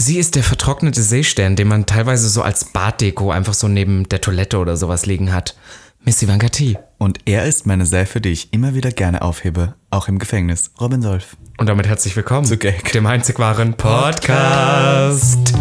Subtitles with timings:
[0.00, 4.22] Sie ist der vertrocknete Seestern, den man teilweise so als Baddeko einfach so neben der
[4.22, 5.54] Toilette oder sowas liegen hat.
[6.06, 6.78] Miss Ivanka T.
[6.96, 10.70] Und er ist meine Seife, die ich immer wieder gerne aufhebe, auch im Gefängnis.
[10.80, 11.36] Robin Solf.
[11.58, 12.90] Und damit herzlich willkommen Zu Gag.
[12.92, 15.52] dem einzig wahren Podcast.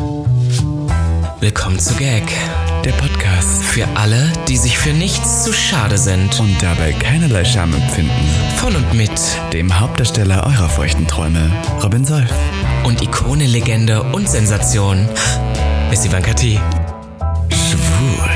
[1.42, 2.24] Willkommen zu Gag,
[2.86, 3.62] Der Podcast.
[3.64, 6.40] für alle, die sich für nichts zu schade sind.
[6.40, 8.30] Und dabei keinerlei Scham empfinden.
[8.56, 9.12] Von und mit
[9.52, 11.52] Dem Hauptdarsteller eurer feuchten Träume,
[11.84, 12.32] Robin Solf.
[12.84, 15.08] Und Ikone, Legende und Sensation.
[15.90, 16.60] Miss Ivanka T.
[17.50, 18.30] Schwul.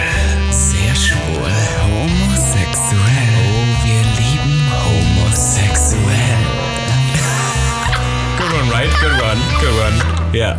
[0.51, 1.51] Sehr schwul.
[1.83, 3.29] Homosexuell.
[3.39, 6.41] Oh, wir lieben homosexuell.
[8.37, 8.91] Good one, right?
[8.99, 9.41] Good one.
[9.59, 10.37] Good one.
[10.37, 10.57] Ja.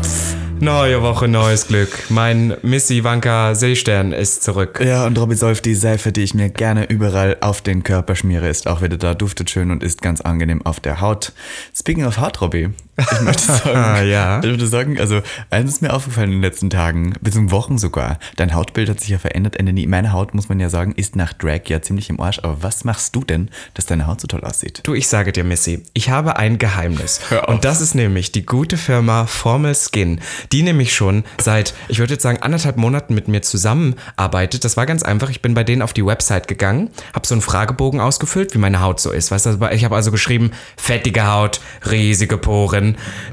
[0.60, 1.90] Neue Woche, neues Glück.
[2.08, 4.80] Mein Miss Ivanka Seestern ist zurück.
[4.82, 8.48] Ja, und Robin Solf, die Seife, die ich mir gerne überall auf den Körper schmiere,
[8.48, 11.32] ist auch wieder da, duftet schön und ist ganz angenehm auf der Haut.
[11.76, 14.38] Speaking of Haut, Robby, ich möchte sagen, Ah, ja.
[14.38, 17.78] ich würde sagen, also eins ist mir aufgefallen in den letzten Tagen, bis in Wochen
[17.78, 18.18] sogar.
[18.36, 19.56] Dein Hautbild hat sich ja verändert.
[19.88, 22.38] Meine Haut, muss man ja sagen, ist nach Drag ja ziemlich im Arsch.
[22.40, 24.80] Aber was machst du denn, dass deine Haut so toll aussieht?
[24.84, 27.20] Du, ich sage dir, Missy, ich habe ein Geheimnis.
[27.46, 30.20] Und das ist nämlich die gute Firma Formal Skin,
[30.52, 34.64] die nämlich schon seit, ich würde jetzt sagen, anderthalb Monaten mit mir zusammenarbeitet.
[34.64, 35.30] Das war ganz einfach.
[35.30, 38.80] Ich bin bei denen auf die Website gegangen, habe so einen Fragebogen ausgefüllt, wie meine
[38.80, 39.30] Haut so ist.
[39.30, 42.83] Weißt du, ich habe also geschrieben, fettige Haut, riesige Poren.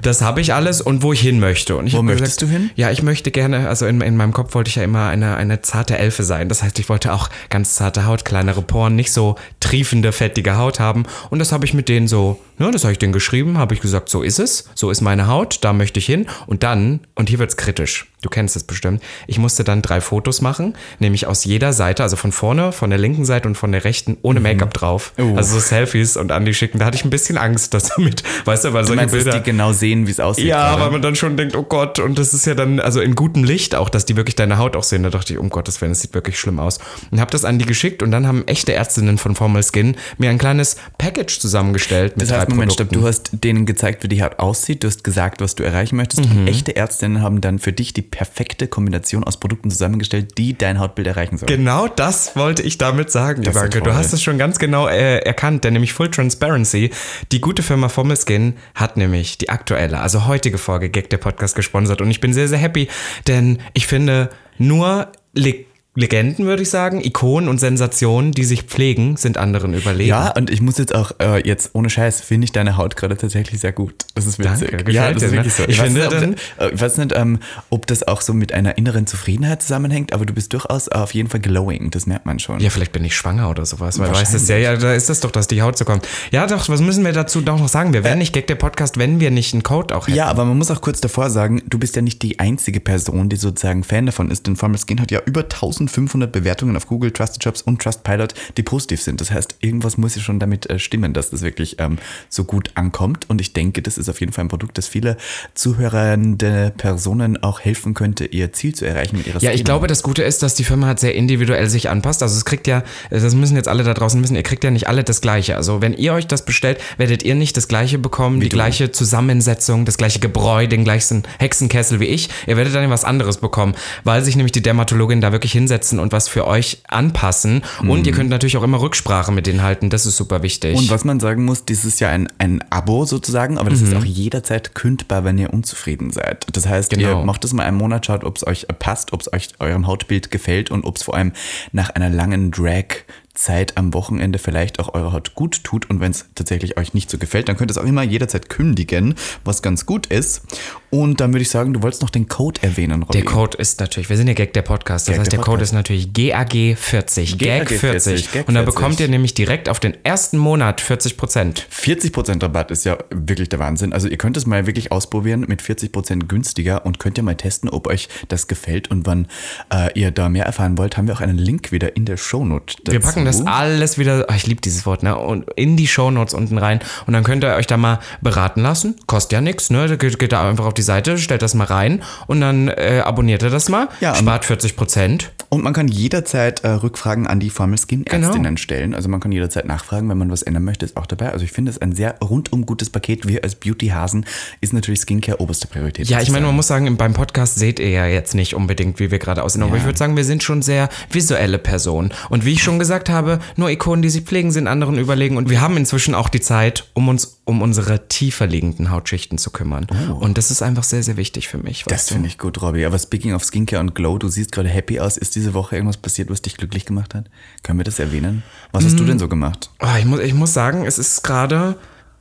[0.01, 1.75] Das habe ich alles und wo ich hin möchte.
[1.75, 2.69] Und ich Wo möchtest du hin?
[2.75, 5.61] Ja, ich möchte gerne, also in, in meinem Kopf wollte ich ja immer eine, eine
[5.61, 6.49] zarte Elfe sein.
[6.49, 10.79] Das heißt, ich wollte auch ganz zarte Haut, kleinere Poren, nicht so triefende, fettige Haut
[10.79, 11.03] haben.
[11.29, 13.81] Und das habe ich mit denen so, ne, das habe ich denen geschrieben, habe ich
[13.81, 16.27] gesagt, so ist es, so ist meine Haut, da möchte ich hin.
[16.47, 20.41] Und dann, und hier wird's kritisch, du kennst es bestimmt, ich musste dann drei Fotos
[20.41, 23.83] machen, nämlich aus jeder Seite, also von vorne, von der linken Seite und von der
[23.83, 25.13] rechten, ohne Make-up drauf.
[25.17, 25.35] Oh.
[25.35, 26.79] Also so Selfies und Andi schicken.
[26.79, 29.23] Da hatte ich ein bisschen Angst, dass damit, weißt du, weil Du solche meinst, dass
[29.23, 29.39] Bilder...
[29.39, 30.45] die genau sehen, wie es aussieht?
[30.45, 30.83] Ja, gerade?
[30.83, 33.43] weil man dann schon denkt, oh Gott, und das ist ja dann, also in gutem
[33.43, 35.03] Licht auch, dass die wirklich deine Haut auch sehen.
[35.03, 36.79] Da dachte ich, um Gottes Willen, das sieht wirklich schlimm aus.
[37.09, 40.29] Und habe das an die geschickt und dann haben echte Ärztinnen von Formal Skin mir
[40.29, 44.07] ein kleines Package zusammengestellt mit Das heißt, drei Moment, stopp, du hast denen gezeigt, wie
[44.07, 46.29] die Haut aussieht, du hast gesagt, was du erreichen möchtest.
[46.29, 46.41] Mhm.
[46.41, 50.79] Und echte Ärztinnen haben dann für dich die perfekte Kombination aus Produkten zusammengestellt, die dein
[50.79, 51.47] Hautbild erreichen sollen.
[51.47, 53.79] Genau das wollte ich damit sagen, Das Ivanka.
[53.79, 56.91] Du hast es schon ganz genau äh, erkannt, denn nämlich Full Transparency,
[57.31, 61.55] die gute Firma Formal Skin hat nämlich die aktuelle, also heutige Folge Gag der Podcast
[61.55, 62.87] gesponsert und ich bin sehr, sehr happy,
[63.27, 69.17] denn ich finde nur Le Legenden, würde ich sagen, Ikonen und Sensationen, die sich pflegen,
[69.17, 70.07] sind anderen überlegen.
[70.09, 73.17] Ja, und ich muss jetzt auch, äh, jetzt ohne Scheiß, finde ich deine Haut gerade
[73.17, 73.93] tatsächlich sehr gut.
[74.15, 74.69] Das ist witzig.
[74.71, 75.37] Danke, ja, das dir, ist ne?
[75.39, 75.63] wirklich so.
[75.63, 78.33] Ich Ich, weiß nicht, ob, dann- äh, ich weiß nicht, ähm, ob das auch so
[78.33, 82.25] mit einer inneren Zufriedenheit zusammenhängt, aber du bist durchaus auf jeden Fall glowing, das merkt
[82.25, 82.61] man schon.
[82.61, 84.47] Ja, vielleicht bin ich schwanger oder sowas, weil es Wahrscheinlich.
[84.47, 86.07] ja, ja, da ist es doch, dass die Haut so kommt.
[86.31, 87.91] Ja, doch, was müssen wir dazu doch noch sagen?
[87.91, 90.15] Wir wären nicht Gag der Podcast, wenn wir nicht einen Code auch hätten.
[90.15, 93.27] Ja, aber man muss auch kurz davor sagen, du bist ja nicht die einzige Person,
[93.27, 95.49] die sozusagen Fan davon ist, denn Formal Skin hat ja über
[95.87, 99.21] 1500 Bewertungen auf Google, Trusted Jobs und Trustpilot, die positiv sind.
[99.21, 101.97] Das heißt, irgendwas muss ja schon damit äh, stimmen, dass das wirklich ähm,
[102.29, 103.29] so gut ankommt.
[103.29, 105.17] Und ich denke, das ist auf jeden Fall ein Produkt, das viele
[105.53, 109.65] zuhörende Personen auch helfen könnte, ihr Ziel zu erreichen mit ihrer Ja, ich Skin.
[109.65, 112.21] glaube, das Gute ist, dass die Firma halt sehr individuell sich anpasst.
[112.23, 114.87] Also es kriegt ja, das müssen jetzt alle da draußen wissen, ihr kriegt ja nicht
[114.87, 115.55] alle das Gleiche.
[115.57, 118.55] Also wenn ihr euch das bestellt, werdet ihr nicht das Gleiche bekommen, die du.
[118.55, 122.29] gleiche Zusammensetzung, das gleiche Gebräu, den gleichen Hexenkessel wie ich.
[122.47, 126.11] Ihr werdet dann was anderes bekommen, weil sich nämlich die Dermatologin da wirklich hinsetzen und
[126.11, 127.63] was für euch anpassen.
[127.87, 129.89] Und ihr könnt natürlich auch immer Rücksprache mit denen halten.
[129.89, 130.73] Das ist super wichtig.
[130.73, 130.79] Mhm.
[130.79, 133.87] Und was man sagen muss, das ist ja ein, ein Abo sozusagen, aber das Mhm.
[133.87, 136.45] ist auch jederzeit kündbar, wenn ihr unzufrieden seid.
[136.51, 137.19] Das heißt, Genau.
[137.21, 139.87] ihr macht es mal einen Monat, schaut, ob es euch passt, ob es euch eurem
[139.87, 141.31] Hautbild gefällt und ob es vor allem
[141.71, 145.89] nach einer langen Drag-Zeit am Wochenende vielleicht auch eure Haut gut tut.
[145.89, 148.49] Und wenn es tatsächlich euch nicht so gefällt, dann könnt ihr es auch immer jederzeit
[148.49, 149.15] kündigen,
[149.45, 150.41] was ganz gut ist.
[150.91, 153.13] Und dann würde ich sagen, du wolltest noch den Code erwähnen, Robby.
[153.13, 155.45] Der Code ist natürlich, wir sind ja Gag der Podcast, das Gag heißt, der der
[155.45, 158.31] Code ist natürlich GAG40, GAG40, GAG40.
[158.33, 158.65] Gag Und da 40.
[158.65, 161.65] bekommt ihr nämlich direkt auf den ersten Monat 40 Prozent.
[161.73, 163.93] 40% Rabatt ist ja wirklich der Wahnsinn.
[163.93, 167.69] Also ihr könnt es mal wirklich ausprobieren mit 40% günstiger und könnt ja mal testen,
[167.69, 168.91] ob euch das gefällt.
[168.91, 169.27] Und wann
[169.73, 172.75] äh, ihr da mehr erfahren wollt, haben wir auch einen Link wieder in der Shownote.
[172.85, 176.33] Wir packen das alles wieder, ach, ich liebe dieses Wort, ne, und in die Shownotes
[176.33, 178.97] unten rein und dann könnt ihr euch da mal beraten lassen.
[179.07, 179.97] Kostet ja nichts, ne?
[179.97, 183.49] Geht da einfach auf die Seite, stellt das mal rein und dann äh, abonniert ihr
[183.49, 185.31] das mal, Ja, spart 40 Prozent.
[185.49, 188.57] Und man kann jederzeit äh, Rückfragen an die Formel Skin Ärztinnen Genau.
[188.57, 188.95] stellen.
[188.95, 191.31] Also man kann jederzeit nachfragen, wenn man was ändern möchte, ist auch dabei.
[191.33, 193.27] Also ich finde es ein sehr rundum gutes Paket.
[193.27, 194.25] Wir als Beauty-Hasen
[194.61, 196.07] ist natürlich Skincare oberste Priorität.
[196.07, 199.11] Ja, ich meine, man muss sagen, beim Podcast seht ihr ja jetzt nicht unbedingt, wie
[199.11, 199.63] wir gerade aussehen.
[199.63, 199.77] Aber Ja.
[199.79, 202.13] ich würde sagen, wir sind schon sehr visuelle Personen.
[202.29, 205.35] Und wie ich schon gesagt habe, nur Ikonen, die sich pflegen, sind anderen überlegen.
[205.37, 209.49] Und wir haben inzwischen auch die Zeit, um uns um unsere tiefer liegenden Hautschichten zu
[209.51, 209.85] kümmern.
[210.21, 211.83] Und das ist einfach sehr, sehr wichtig für mich.
[211.87, 212.85] Das finde ich gut, Robby.
[212.85, 215.17] Aber speaking of Skincare und Glow, du siehst gerade happy aus.
[215.17, 217.25] Ist diese Woche irgendwas passiert, was dich glücklich gemacht hat?
[217.63, 218.43] Können wir das erwähnen?
[218.71, 219.69] Was hast du denn so gemacht?
[219.79, 221.77] Oh, ich, muss, ich muss sagen, es ist gerade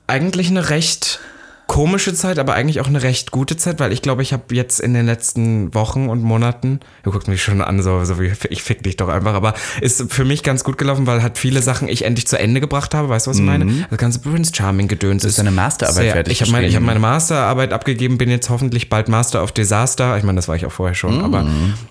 [0.07, 1.21] eigentlich eine recht
[1.71, 4.81] komische Zeit, aber eigentlich auch eine recht gute Zeit, weil ich glaube, ich habe jetzt
[4.81, 8.63] in den letzten Wochen und Monaten, du guckst mich schon an, so, so wie ich
[8.65, 11.87] fick dich doch einfach, aber ist für mich ganz gut gelaufen, weil halt viele Sachen
[11.89, 13.87] ich endlich zu Ende gebracht habe, weißt du, was ich meine?
[13.89, 15.45] Das ganze Prince Charming Gedöns ist Mhm.
[15.45, 18.89] deine Masterarbeit sehr, fertig Ich habe meine, ich hab meine Masterarbeit abgegeben, bin jetzt hoffentlich
[18.89, 20.17] bald Master of Disaster.
[20.19, 21.25] Ich meine, das war ich auch vorher schon, Mhm.
[21.25, 21.47] aber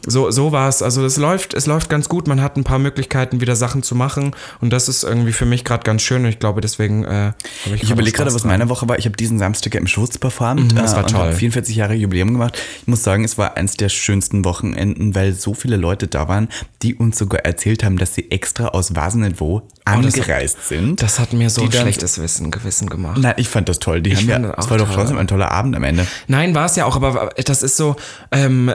[0.06, 0.82] so, so war es.
[0.84, 2.28] Also es läuft, es läuft ganz gut.
[2.28, 5.64] Man hat ein paar Möglichkeiten, wieder Sachen zu machen und das ist irgendwie für mich
[5.64, 8.68] gerade ganz schön und ich glaube, deswegen äh, habe ich Ich überlege gerade, was meine
[8.68, 9.00] Woche war.
[9.00, 10.74] Ich habe diesen Samstag ja im Schutz performt.
[10.74, 11.28] Mhm, das war und toll.
[11.28, 12.58] hab 44 Jahre Jubiläum gemacht.
[12.82, 16.50] Ich muss sagen, es war eins der schönsten Wochenenden, weil so viele Leute da waren,
[16.82, 20.68] die uns sogar erzählt haben, dass sie extra aus was nicht wo Oh, das angereist
[20.68, 21.02] sind.
[21.02, 23.18] Das hat mir so ein schlechtes Wissen, Gewissen gemacht.
[23.20, 24.02] Nein, ich fand das toll.
[24.02, 24.96] Die haben ja, das war doch toll.
[24.98, 26.06] trotzdem ein toller Abend am Ende.
[26.28, 27.96] Nein, war es ja auch, aber das ist so,
[28.32, 28.72] ähm,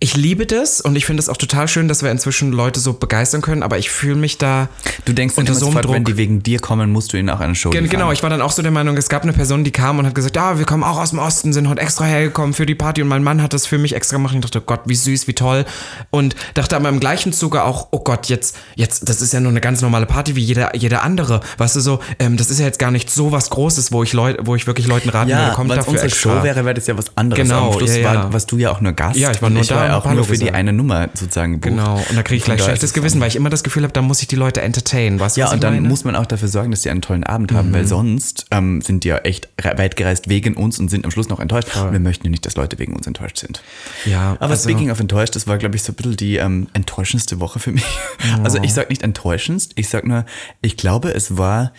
[0.00, 2.92] ich liebe das und ich finde es auch total schön, dass wir inzwischen Leute so
[2.92, 4.68] begeistern können, aber ich fühle mich da
[5.04, 5.94] Du denkst unter so sofort, Druck.
[5.94, 7.98] wenn die wegen dir kommen, musst du ihnen auch eine Show Gen- liefern.
[7.98, 10.06] Genau, ich war dann auch so der Meinung, es gab eine Person, die kam und
[10.06, 12.76] hat gesagt, ja, wir kommen auch aus dem Osten, sind heute extra hergekommen für die
[12.76, 14.34] Party und mein Mann hat das für mich extra gemacht.
[14.36, 15.64] Ich dachte, Gott, wie süß, wie toll.
[16.10, 19.50] Und dachte aber im gleichen Zuge auch, oh Gott, jetzt, jetzt, das ist ja nur
[19.50, 21.40] eine ganz normale Party wie jeder, jeder andere.
[21.56, 24.12] Weißt du so, ähm, das ist ja jetzt gar nicht so was Großes, wo ich
[24.12, 26.38] Leute, wo ich wirklich Leuten raten würde, Ja, kommt wenn es dafür unsere extra.
[26.38, 27.42] Show wäre, wäre das ja was anderes.
[27.42, 28.32] Genau, Am Schluss ja, war, ja.
[28.32, 29.16] warst du ja auch nur Gast.
[29.18, 30.38] Ja, ich war und nur ich da war und ja auch Hallo nur für die
[30.40, 30.56] gesagt.
[30.56, 31.70] eine Nummer sozusagen gebucht.
[31.70, 34.02] Genau, und da kriege ich gleich schlechtes Gewissen, weil ich immer das Gefühl habe, da
[34.02, 35.18] muss ich die Leute entertainen.
[35.20, 35.82] Weißt du, Ja, und dann meine?
[35.82, 35.88] Mhm.
[35.88, 39.04] muss man auch dafür sorgen, dass die einen tollen Abend haben, weil sonst ähm, sind
[39.04, 41.74] die ja echt weit gereist wegen uns und sind am Schluss noch enttäuscht.
[41.76, 43.62] Und wir möchten ja nicht, dass Leute wegen uns enttäuscht sind.
[44.04, 46.68] Ja, Aber also- speaking of enttäuscht, das war, glaube ich, so ein bisschen die ähm,
[46.72, 47.84] enttäuschendste Woche für mich.
[48.44, 50.24] Also ich sag nicht enttäuschendst, ich sag nur,
[50.60, 51.72] ich glaube, es war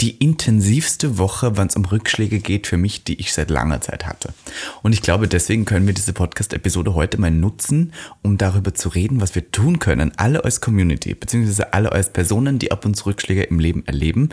[0.00, 4.06] die intensivste Woche, wenn es um Rückschläge geht, für mich, die ich seit langer Zeit
[4.06, 4.32] hatte.
[4.82, 7.92] Und ich glaube, deswegen können wir diese Podcast-Episode heute mal nutzen,
[8.22, 12.60] um darüber zu reden, was wir tun können, alle als Community, beziehungsweise alle als Personen,
[12.60, 14.28] die ab und zu Rückschläge im Leben erleben,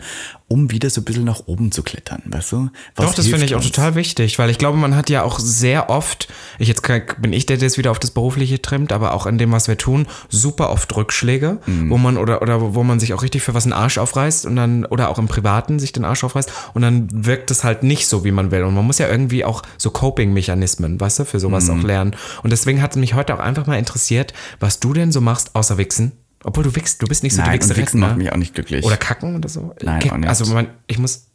[0.48, 2.70] um wieder so ein bisschen nach oben zu klettern, weißt du?
[2.94, 3.66] Was Doch, das finde ich auch uns?
[3.72, 6.28] total wichtig, weil ich glaube, man hat ja auch sehr oft,
[6.60, 6.82] ich jetzt
[7.20, 9.66] bin ich der, der jetzt wieder auf das Berufliche trimmt, aber auch in dem, was
[9.66, 11.90] wir tun, super oft Rückschläge, Mhm.
[11.90, 14.54] wo man oder, oder wo man sich auch richtig für was einen Arsch aufreißt und
[14.56, 18.06] dann, oder auch im Privaten sich den Arsch aufreißt und dann wirkt es halt nicht
[18.06, 18.62] so, wie man will.
[18.62, 21.80] Und man muss ja irgendwie auch so Coping-Mechanismen, weißt du, für sowas Mhm.
[21.80, 22.16] auch lernen.
[22.42, 25.54] Und deswegen hat es mich heute auch einfach mal interessiert, was du denn so machst,
[25.56, 26.12] außer Wichsen.
[26.48, 28.36] Obwohl du wichst, du bist nicht so die Nein, und Wichserin, Wichsen macht mich auch
[28.36, 28.84] nicht glücklich.
[28.84, 29.74] Oder Kacken oder so.
[29.82, 30.28] Nein, Ge- auch nicht.
[30.28, 31.26] Also man, ich muss,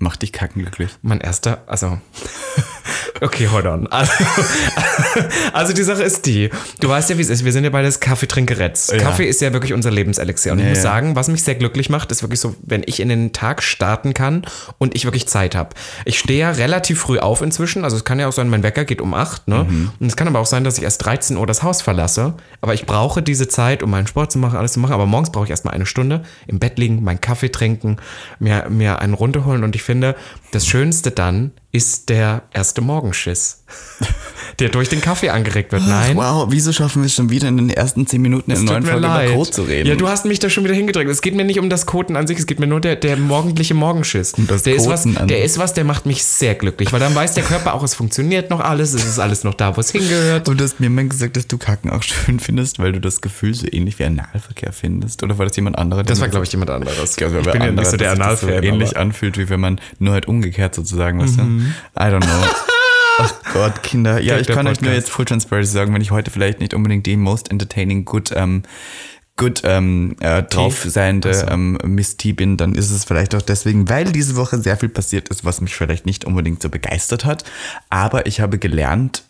[0.00, 0.90] Macht dich kacken glücklich.
[1.02, 1.98] mein erster, also.
[3.20, 3.86] Okay, hold on.
[3.88, 4.12] Also,
[5.52, 7.44] also die Sache ist die, du weißt ja, wie es ist.
[7.44, 8.90] Wir sind ja beides Kaffeetrinkeretz.
[8.92, 8.98] Ja.
[8.98, 10.52] Kaffee ist ja wirklich unser Lebenselixier.
[10.52, 10.82] Und ich Ja, muss ja.
[10.82, 14.14] sagen, was mich sehr glücklich macht, ist wirklich so, wenn ich in den Tag starten
[14.14, 14.44] kann
[14.78, 15.70] und ich wirklich Zeit habe.
[16.04, 17.84] Ich stehe ja relativ früh auf inzwischen.
[17.84, 19.66] Also es kann ja auch sein, mein Wecker geht um 8, ne?
[19.68, 19.90] Mhm.
[19.98, 22.34] Und es kann aber auch sein, dass ich erst 13 Uhr das Haus verlasse.
[22.60, 24.92] Aber ich brauche diese Zeit, um meinen Sport zu machen, alles zu machen.
[24.92, 27.96] Aber morgens brauche ich erstmal eine Stunde im Bett liegen, meinen Kaffee trinken,
[28.38, 29.64] mir, mir einen runterholen.
[29.64, 30.14] Und ich finde,
[30.56, 33.62] das Schönste dann ist der erste Morgenschiss,
[34.58, 35.86] der durch den Kaffee angeregt wird.
[35.86, 36.16] Nein.
[36.16, 38.84] Wow, wieso schaffen wir es schon wieder in den ersten zehn Minuten in der neuen
[38.84, 39.28] Folge leid.
[39.28, 39.88] über Code zu reden?
[39.88, 41.10] Ja, du hast mich da schon wieder hingedrängt.
[41.10, 43.16] Es geht mir nicht um das Koten an sich, es geht mir nur der, der
[43.16, 44.34] morgendliche Morgenschiss.
[44.34, 47.00] Um das der ist was, Koten der ist was, der macht mich sehr glücklich, weil
[47.00, 49.80] dann weiß der Körper auch, es funktioniert noch alles, es ist alles noch da, wo
[49.80, 50.48] es hingehört.
[50.48, 53.20] Und du hast mir mal gesagt, dass du Kacken auch schön findest, weil du das
[53.20, 55.22] Gefühl so ähnlich wie Analverkehr findest.
[55.22, 56.02] Oder war das jemand anderer?
[56.02, 57.10] Das war, glaube ich, jemand anderes.
[57.10, 59.60] Ich, glaube, ich bin ja nicht so der das so ähnlich aber- anfühlt, wie wenn
[59.60, 61.42] man nur halt umgekehrt sozusagen, weißt du?
[61.42, 62.26] I don't know.
[63.18, 64.20] Ach Gott, Kinder.
[64.20, 67.06] Ja, ich kann euch nur jetzt Full Transparency sagen, wenn ich heute vielleicht nicht unbedingt
[67.06, 68.62] die most entertaining, good, ähm,
[69.36, 71.46] gut ähm, äh, drauf seiende Ach so.
[71.48, 74.88] ähm, Miss T bin, dann ist es vielleicht auch deswegen, weil diese Woche sehr viel
[74.88, 77.44] passiert ist, was mich vielleicht nicht unbedingt so begeistert hat.
[77.90, 79.24] Aber ich habe gelernt,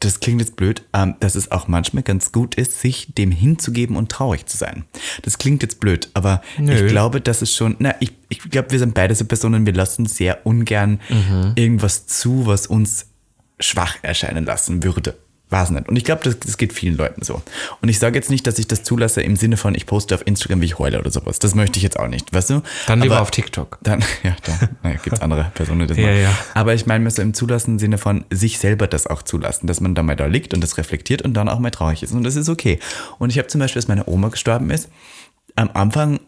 [0.00, 3.96] das klingt jetzt blöd, ähm, dass es auch manchmal ganz gut ist, sich dem hinzugeben
[3.96, 4.84] und traurig zu sein.
[5.22, 6.72] Das klingt jetzt blöd, aber Nö.
[6.72, 9.72] ich glaube, das ist schon, na, ich, ich glaube, wir sind beide so Personen, wir
[9.72, 11.52] lassen sehr ungern Mhm.
[11.54, 13.06] irgendwas zu, was uns
[13.60, 15.14] schwach erscheinen lassen würde.
[15.50, 15.88] weiß nicht.
[15.88, 17.40] Und ich glaube, das, das geht vielen Leuten so.
[17.80, 20.26] Und ich sage jetzt nicht, dass ich das zulasse im Sinne von, ich poste auf
[20.26, 21.38] Instagram, wie ich heule oder sowas.
[21.38, 22.62] Das möchte ich jetzt auch nicht, weißt du?
[22.88, 23.78] Dann lieber Aber auf TikTok.
[23.82, 26.22] Dann, ja, da naja, gibt es andere Personen, die das Ja, machen.
[26.22, 26.38] ja.
[26.54, 29.80] Aber ich meine mir so im Zulassen Sinne von sich selber das auch zulassen, dass
[29.80, 32.12] man da mal da liegt und das reflektiert und dann auch mal traurig ist.
[32.12, 32.80] Und das ist okay.
[33.18, 34.88] Und ich habe zum Beispiel, als meine Oma gestorben ist,
[35.54, 36.18] am Anfang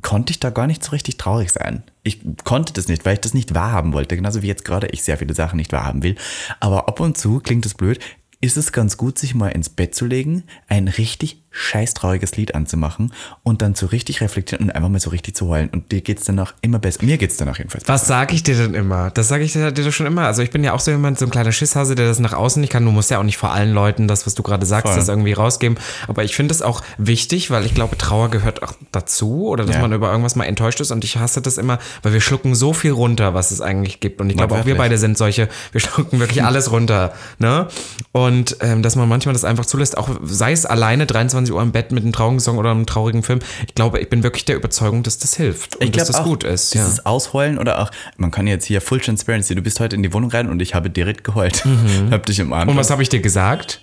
[0.00, 1.82] konnte ich da gar nicht so richtig traurig sein.
[2.02, 4.16] Ich konnte das nicht, weil ich das nicht wahrhaben wollte.
[4.16, 6.16] Genauso wie jetzt gerade ich sehr viele Sachen nicht wahrhaben will.
[6.58, 8.00] Aber ab und zu klingt es blöd,
[8.40, 12.54] ist es ganz gut, sich mal ins Bett zu legen, ein richtig scheiß trauriges Lied
[12.54, 15.68] anzumachen und dann so richtig reflektieren und einfach mal so richtig zu heulen.
[15.70, 17.04] Und dir geht's danach immer besser.
[17.04, 19.10] Mir geht's danach jedenfalls Was sage ich dir denn immer?
[19.10, 20.22] Das sage ich dir, dir doch schon immer.
[20.26, 22.60] Also ich bin ja auch so jemand, so ein kleiner Schisshase, der das nach außen
[22.60, 22.84] nicht kann.
[22.84, 24.96] Du musst ja auch nicht vor allen Leuten das, was du gerade sagst, Voll.
[24.96, 25.78] das irgendwie rausgeben.
[26.08, 29.76] Aber ich finde es auch wichtig, weil ich glaube, Trauer gehört auch dazu oder dass
[29.76, 29.82] Ja.
[29.82, 30.90] man über irgendwas mal enttäuscht ist.
[30.90, 34.20] Und ich hasse das immer, weil wir schlucken so viel runter, was es eigentlich gibt.
[34.20, 37.12] Und ich glaube, auch wir beide sind solche, wir schlucken wirklich alles runter.
[37.38, 37.68] Ne?
[38.12, 41.72] Und ähm, dass man manchmal das einfach zulässt, auch sei es alleine 23 Uhr im
[41.72, 43.40] Bett mit einem traurigen Song oder einem traurigen Film.
[43.66, 46.20] Ich glaube, ich bin wirklich der Überzeugung, dass das hilft und Ich dass glaube das
[46.20, 46.74] auch, gut ist.
[46.74, 46.84] Ja.
[46.84, 50.12] Dieses Ausheulen oder auch, man kann jetzt hier Full Transparency, du bist heute in die
[50.12, 51.64] Wohnung rein und ich habe direkt geheult.
[52.10, 52.66] Hab dich umarmt.
[52.66, 52.70] Mhm.
[52.72, 53.80] Und was habe ich dir gesagt?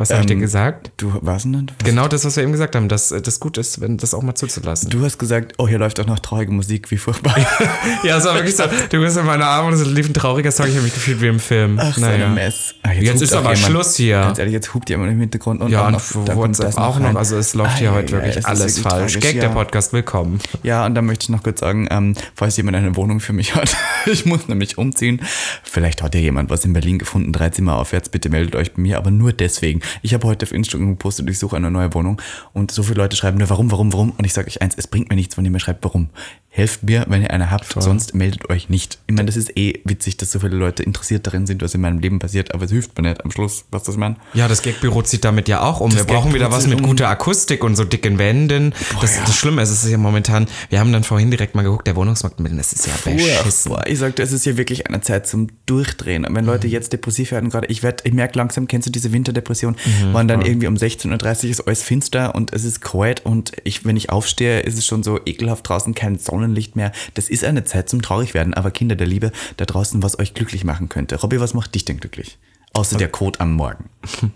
[0.00, 0.92] Was habe ich dir Ähm, gesagt?
[0.96, 1.66] Du, was denn?
[1.66, 4.14] Du, Genau das, was wir eben gesagt haben, dass äh, das gut ist, wenn das
[4.14, 4.88] auch mal zuzulassen.
[4.88, 7.36] du hast gesagt, oh, hier läuft auch noch traurige Musik, wie furchtbar.
[8.02, 10.50] ja, es war wirklich so, du bist in meiner Arme und es lief ein trauriger
[10.52, 11.78] Song, ich habe mich gefühlt wie im Film.
[11.78, 12.74] Ach, so ein Mess.
[12.82, 14.20] Ah, Jetzt hupt ist aber Schluss hier.
[14.20, 17.16] Ganz ehrlich, jetzt hupt jemand im Hintergrund und Ja, und noch, WhatsApp auch noch, rein.
[17.18, 19.12] also es läuft hier Ah, heute ja, wirklich alles wirklich falsch.
[19.12, 19.40] tragisch, Gag, ja.
[19.42, 20.38] der Podcast, willkommen.
[20.62, 23.54] Ja, und da möchte ich noch kurz sagen, ähm, falls jemand eine Wohnung für mich
[23.54, 23.76] hat,
[24.06, 25.20] ich muss nämlich umziehen.
[25.62, 28.80] Vielleicht hat ja jemand was in Berlin gefunden, drei Zimmer aufwärts, bitte meldet euch bei
[28.80, 29.80] mir, aber nur deswegen.
[30.02, 32.20] Ich habe heute auf Instagram gepostet, ich suche eine neue Wohnung
[32.52, 34.10] und so viele Leute schreiben nur, warum, warum, warum?
[34.10, 36.10] Und ich sage euch eins, es bringt mir nichts, wenn ihr mir schreibt, warum.
[36.52, 38.98] Helft mir, wenn ihr eine habt, sonst meldet euch nicht.
[39.06, 41.80] Ich meine, das ist eh witzig, dass so viele Leute interessiert darin sind, was in
[41.80, 44.18] meinem Leben passiert, aber es hilft mir nicht am Schluss, was das meint.
[44.34, 45.94] Ja, das Gagbüro zieht damit ja auch um.
[45.94, 46.86] wir brauchen wieder was mit um.
[46.88, 48.74] guter Akustik und so dicken Wänden.
[49.00, 49.22] das, ja.
[49.24, 51.94] das Schlimme ist, es ist ja momentan, wir haben dann vorhin direkt mal geguckt, der
[51.94, 53.70] Wohnungsmarkt mit, das ist ja beschissen.
[53.70, 56.24] Boah, ich sagte, es ist ja wirklich eine Zeit zum Durchdrehen.
[56.24, 56.72] Und wenn Leute Mhm.
[56.72, 60.26] jetzt depressiv werden, gerade, ich werde, ich merke langsam, kennst du diese Winterdepression, Mhm, wann
[60.26, 63.96] dann irgendwie um 16.30 Uhr ist alles finster und es ist kalt und ich, wenn
[63.96, 66.92] ich aufstehe, ist es schon so ekelhaft draußen, kein Sonnenlicht mehr.
[67.14, 68.54] Das ist eine Zeit zum Traurigwerden.
[68.54, 71.16] Aber Kinder der Liebe, da draußen, was euch glücklich machen könnte.
[71.16, 72.38] Robby, was macht dich denn glücklich?
[72.72, 73.90] Außer der Code am Morgen.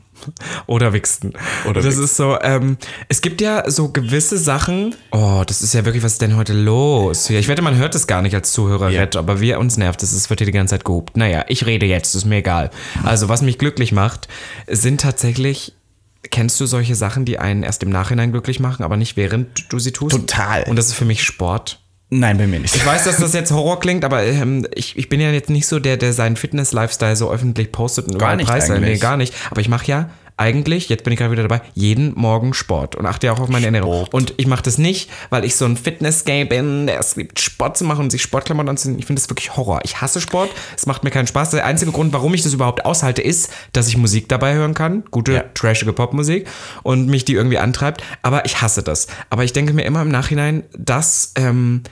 [0.67, 1.35] Oder wichsen.
[1.65, 2.05] Oder das wichsen.
[2.05, 2.77] ist so, ähm,
[3.09, 4.95] es gibt ja so gewisse Sachen.
[5.13, 7.29] Oh, das ist ja wirklich, was ist denn heute los?
[7.29, 7.39] hier?
[7.39, 9.07] Ich wette, man hört es gar nicht als Zuhörer, Ja.
[9.17, 10.13] Aber wir uns nervt es.
[10.13, 11.17] Es wird hier die ganze Zeit gehupt.
[11.17, 12.71] Naja, ich rede jetzt, ist mir egal.
[13.05, 14.29] Also, was mich glücklich macht,
[14.69, 15.73] sind tatsächlich.
[16.31, 19.79] Kennst du solche Sachen, die einen erst im Nachhinein glücklich machen, aber nicht während du
[19.79, 20.17] sie tust?
[20.17, 20.65] Total.
[20.65, 21.84] Und das ist für mich Sport.
[22.17, 22.77] Nein, bei mir nicht.
[22.77, 25.67] Ich weiß, dass das jetzt Horror klingt, aber ähm, ich, ich bin ja jetzt nicht
[25.67, 28.81] so der, der seinen Fitness-Lifestyle so öffentlich postet und überall nicht preisselt.
[28.83, 29.35] Nee, gar nicht.
[29.51, 33.07] Aber ich mache ja eigentlich, jetzt bin ich gerade wieder dabei, jeden Morgen Sport und
[33.07, 34.07] achte ja auch auf meine Ernährung.
[34.07, 34.15] Sport.
[34.15, 37.77] Und ich mache das nicht, weil ich so ein Fitness-Gay bin, der es liebt, Sport
[37.79, 38.99] zu machen und sich Sportklamotten anzuziehen.
[38.99, 39.81] Ich finde das wirklich Horror.
[39.85, 40.51] Ich hasse Sport.
[40.77, 41.51] Es macht mir keinen Spaß.
[41.51, 45.05] Der einzige Grund, warum ich das überhaupt aushalte, ist, dass ich Musik dabei hören kann.
[45.11, 45.45] Gute, Ja.
[45.55, 46.49] trashige Popmusik
[46.83, 48.03] und mich die irgendwie antreibt.
[48.23, 49.07] Aber ich hasse das.
[49.31, 51.83] Aber ich denke mir immer im Nachhinein, dass ähm,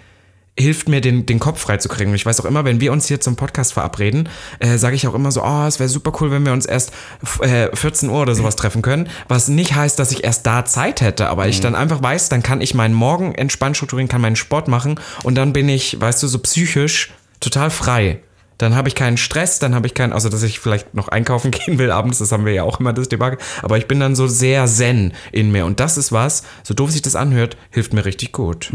[0.58, 2.10] hilft mir, den, den Kopf freizukriegen.
[2.10, 4.28] Und ich weiß auch immer, wenn wir uns hier zum Podcast verabreden,
[4.58, 6.92] äh, sage ich auch immer so, oh, es wäre super cool, wenn wir uns erst
[7.40, 9.08] äh, 14 Uhr oder sowas treffen können.
[9.28, 12.42] Was nicht heißt, dass ich erst da Zeit hätte, aber ich dann einfach weiß, dann
[12.42, 16.22] kann ich meinen Morgen entspannt strukturieren, kann meinen Sport machen und dann bin ich, weißt
[16.22, 18.20] du, so psychisch total frei.
[18.58, 21.50] Dann habe ich keinen Stress, dann habe ich keinen, also dass ich vielleicht noch einkaufen
[21.50, 24.14] gehen will abends, das haben wir ja auch immer das Debakel, aber ich bin dann
[24.14, 27.94] so sehr zen in mir und das ist was, so doof sich das anhört, hilft
[27.94, 28.68] mir richtig gut.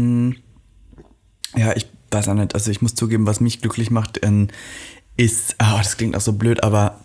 [1.58, 2.54] Ja, ich weiß auch nicht.
[2.54, 4.48] Also ich muss zugeben, was mich glücklich macht, ähm,
[5.16, 7.00] ist, ah, das klingt auch so blöd, aber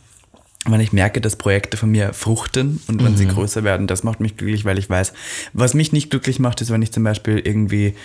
[0.65, 4.21] wenn ich merke, dass Projekte von mir fruchten und wenn sie größer werden, das macht
[4.21, 5.11] mich glücklich, weil ich weiß,
[5.51, 7.95] was mich nicht glücklich macht, ist, wenn ich zum Beispiel irgendwie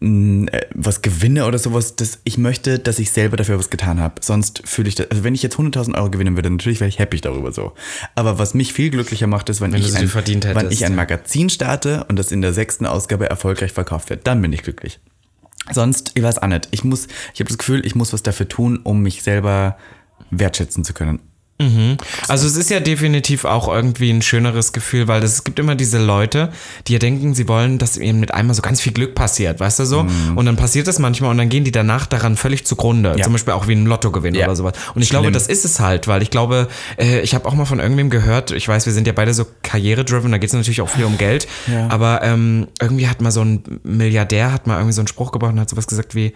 [0.00, 4.00] mh, äh, was gewinne oder sowas, das, ich möchte, dass ich selber dafür was getan
[4.00, 4.22] habe.
[4.22, 6.98] Sonst fühle ich das, also wenn ich jetzt 100.000 Euro gewinnen würde, natürlich wäre ich
[6.98, 7.74] happy darüber so.
[8.14, 10.94] Aber was mich viel glücklicher macht, ist, wenn, Wenn ich, ein, wenn ich ein.
[10.94, 14.98] Magazin starte und das in der sechsten Ausgabe erfolgreich verkauft wird, dann bin ich glücklich.
[15.72, 16.68] Sonst, ich weiß auch nicht.
[16.70, 19.76] Ich muss, ich habe das Gefühl, ich muss was dafür tun, um mich selber
[20.30, 21.20] wertschätzen zu können.
[22.28, 25.98] Also es ist ja definitiv auch irgendwie ein schöneres Gefühl, weil es gibt immer diese
[25.98, 26.50] Leute,
[26.86, 29.80] die ja denken, sie wollen, dass ihnen mit einmal so ganz viel Glück passiert, weißt
[29.80, 30.06] du so?
[30.36, 33.14] Und dann passiert das manchmal und dann gehen die danach daran völlig zugrunde.
[33.16, 33.24] Ja.
[33.24, 34.46] Zum Beispiel auch wie ein Lottogewinn Ja.
[34.46, 34.74] oder sowas.
[34.94, 35.34] Und ich glaube, Schlimm.
[35.34, 38.52] das ist es halt, weil ich glaube, äh, ich habe auch mal von irgendwem gehört,
[38.52, 41.18] ich weiß, wir sind ja beide so karriere-driven, da geht es natürlich auch viel um
[41.18, 41.88] Geld, Ja.
[41.90, 45.52] aber ähm, irgendwie hat mal so ein Milliardär, hat mal irgendwie so einen Spruch gebracht
[45.54, 46.34] und hat sowas gesagt wie,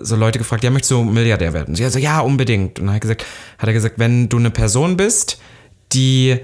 [0.00, 1.70] so Leute gefragt, ja, möchtest du Milliardär werden?
[1.70, 2.78] Und sie hat so, ja, unbedingt.
[2.78, 3.24] Und dann hat gesagt,
[3.58, 5.40] hat er gesagt, wenn du eine Person bist,
[5.92, 6.40] die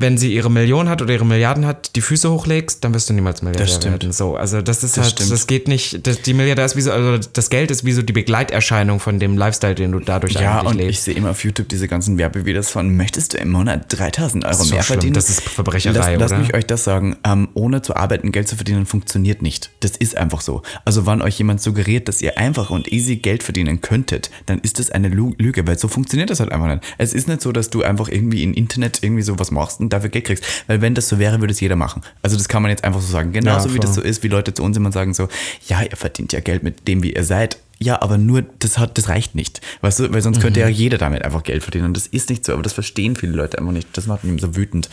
[0.00, 3.12] wenn sie ihre Million hat oder ihre Milliarden hat, die Füße hochlegst, dann wirst du
[3.12, 3.92] niemals Milliardär Das stimmt.
[4.02, 4.12] werden.
[4.12, 5.30] So, also das ist Das halt, stimmt.
[5.30, 8.02] das geht nicht, das, die Milliardär ist wie so, also das Geld ist wie so
[8.02, 11.04] die Begleiterscheinung von dem Lifestyle, den du dadurch Ja, eigentlich und ich lebst.
[11.04, 14.64] sehe immer auf YouTube diese ganzen Werbevideos von, möchtest du im Monat 3000 Euro so
[14.64, 14.94] mehr schlimm.
[14.94, 15.14] verdienen?
[15.14, 18.56] Das ist Verbrecherei, Lass, Lasst mich euch das sagen, ähm, ohne zu arbeiten, Geld zu
[18.56, 19.70] verdienen, funktioniert nicht.
[19.80, 20.62] Das ist einfach so.
[20.86, 24.78] Also wann euch jemand suggeriert, dass ihr einfach und easy Geld verdienen könntet, dann ist
[24.78, 26.82] das eine Lüge, weil so funktioniert das halt einfach nicht.
[26.96, 30.10] Es ist nicht so, dass du einfach irgendwie im Internet irgendwie sowas machst und dafür
[30.10, 30.44] Geld kriegst.
[30.66, 32.02] Weil wenn das so wäre, würde es jeder machen.
[32.22, 33.32] Also das kann man jetzt einfach so sagen.
[33.32, 35.28] Genauso Ja, wie das so ist, wie Leute zu uns immer sagen so,
[35.68, 37.58] ja, ihr verdient ja Geld mit dem, wie ihr seid.
[37.82, 39.62] Ja, aber nur, das hat, das reicht nicht.
[39.80, 41.86] Weißt du, weil sonst könnte ja jeder damit einfach Geld verdienen.
[41.86, 43.88] Und das ist nicht so, aber das verstehen viele Leute einfach nicht.
[43.94, 44.90] Das macht mich so wütend.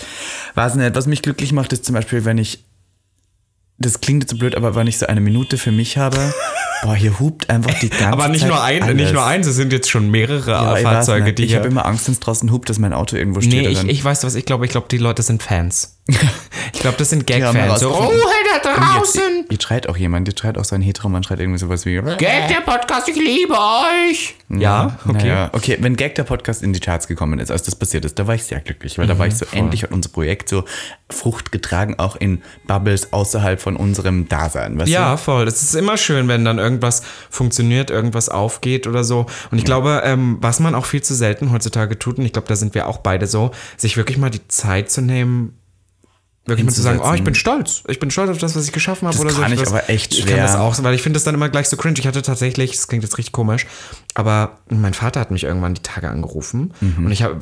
[0.56, 2.64] Weiß nicht, was mich glücklich macht, ist zum Beispiel, wenn ich,
[3.78, 6.18] das klingt jetzt so blöd, aber wenn ich so eine Minute für mich habe,
[6.84, 8.14] boah, hier hupt einfach die ganze Zeit.
[8.14, 8.96] Aber nicht nur ein, alles.
[8.96, 12.08] nicht nur eins, es sind jetzt schon mehrere Ja, Fahrzeuge, die Ich habe immer Angst,
[12.08, 13.54] wenn es draußen hupt, dass mein Auto irgendwo steht.
[13.54, 15.97] Nee, ich, ich weiß was, ich glaube, ich glaube, die Leute sind Fans.
[16.74, 17.80] ich glaube, das sind Gag-Fans.
[17.80, 17.90] So.
[17.90, 18.12] Ruhe
[18.64, 19.46] da Und jetzt- draußen!
[19.50, 21.96] Hier schreit auch jemand, hier schreit auch so ein Heteromann, schreit irgendwie sowas wie.
[21.96, 24.36] Gag der Podcast, ich liebe euch!
[24.50, 25.18] Ja, okay.
[25.18, 28.18] Naja, okay, wenn Gag der Podcast in die Charts gekommen ist, als das passiert ist,
[28.18, 30.64] da war ich sehr glücklich, weil da war ich so, endlich hat unser Projekt so
[31.10, 34.80] Frucht getragen, auch in Bubbles außerhalb von unserem Dasein.
[34.80, 35.48] Weißt Ja, voll.
[35.48, 39.26] Es ist immer schön, wenn dann irgendwas funktioniert, irgendwas aufgeht oder so.
[39.52, 42.48] Und ich glaube, ähm, was man auch viel zu selten heutzutage tut, und ich glaube,
[42.48, 45.57] da sind wir auch beide so, sich wirklich mal die Zeit zu nehmen,
[46.48, 47.84] wirklich mal zu sagen, oh, ich bin stolz.
[47.88, 49.42] Ich bin stolz auf das, was ich geschaffen habe Das oder so.
[49.42, 50.36] kann ich das, aber echt Ich schwer.
[50.38, 51.96] kann das auch, weil ich finde das dann immer gleich so cringe.
[52.00, 53.66] Ich hatte tatsächlich, das klingt jetzt richtig komisch,
[54.14, 57.06] aber mein Vater hat mich irgendwann die Tage angerufen Mhm.
[57.06, 57.38] und ich habe,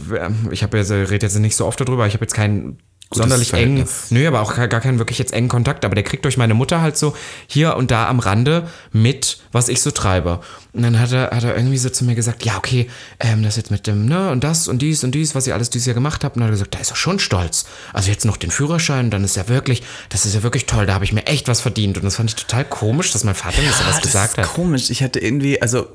[0.51, 2.79] ich habe jetzt, rede jetzt nicht so oft darüber, ich habe jetzt keinen
[3.13, 6.25] sonderlich eng, nö, aber auch gar gar keinen wirklich jetzt engen Kontakt, aber der kriegt
[6.25, 7.15] durch meine Mutter halt so
[7.47, 10.41] hier und da am Rande mit, was ich so treibe.
[10.73, 13.55] Und dann hat er, hat er irgendwie so zu mir gesagt, ja, okay, ähm, das
[13.55, 15.93] jetzt mit dem, ne, und das und dies und dies, was ich alles dieses Jahr
[15.93, 16.35] gemacht habe.
[16.35, 17.65] Und dann hat er gesagt, da ist er schon stolz.
[17.93, 20.95] Also jetzt noch den Führerschein, dann ist ja wirklich, das ist ja wirklich toll, da
[20.95, 21.97] habe ich mir echt was verdient.
[21.97, 24.45] Und das fand ich total komisch, dass mein Vater mir sowas Ah, das gesagt hat.
[24.47, 24.89] komisch.
[24.89, 25.87] Ich hatte irgendwie, also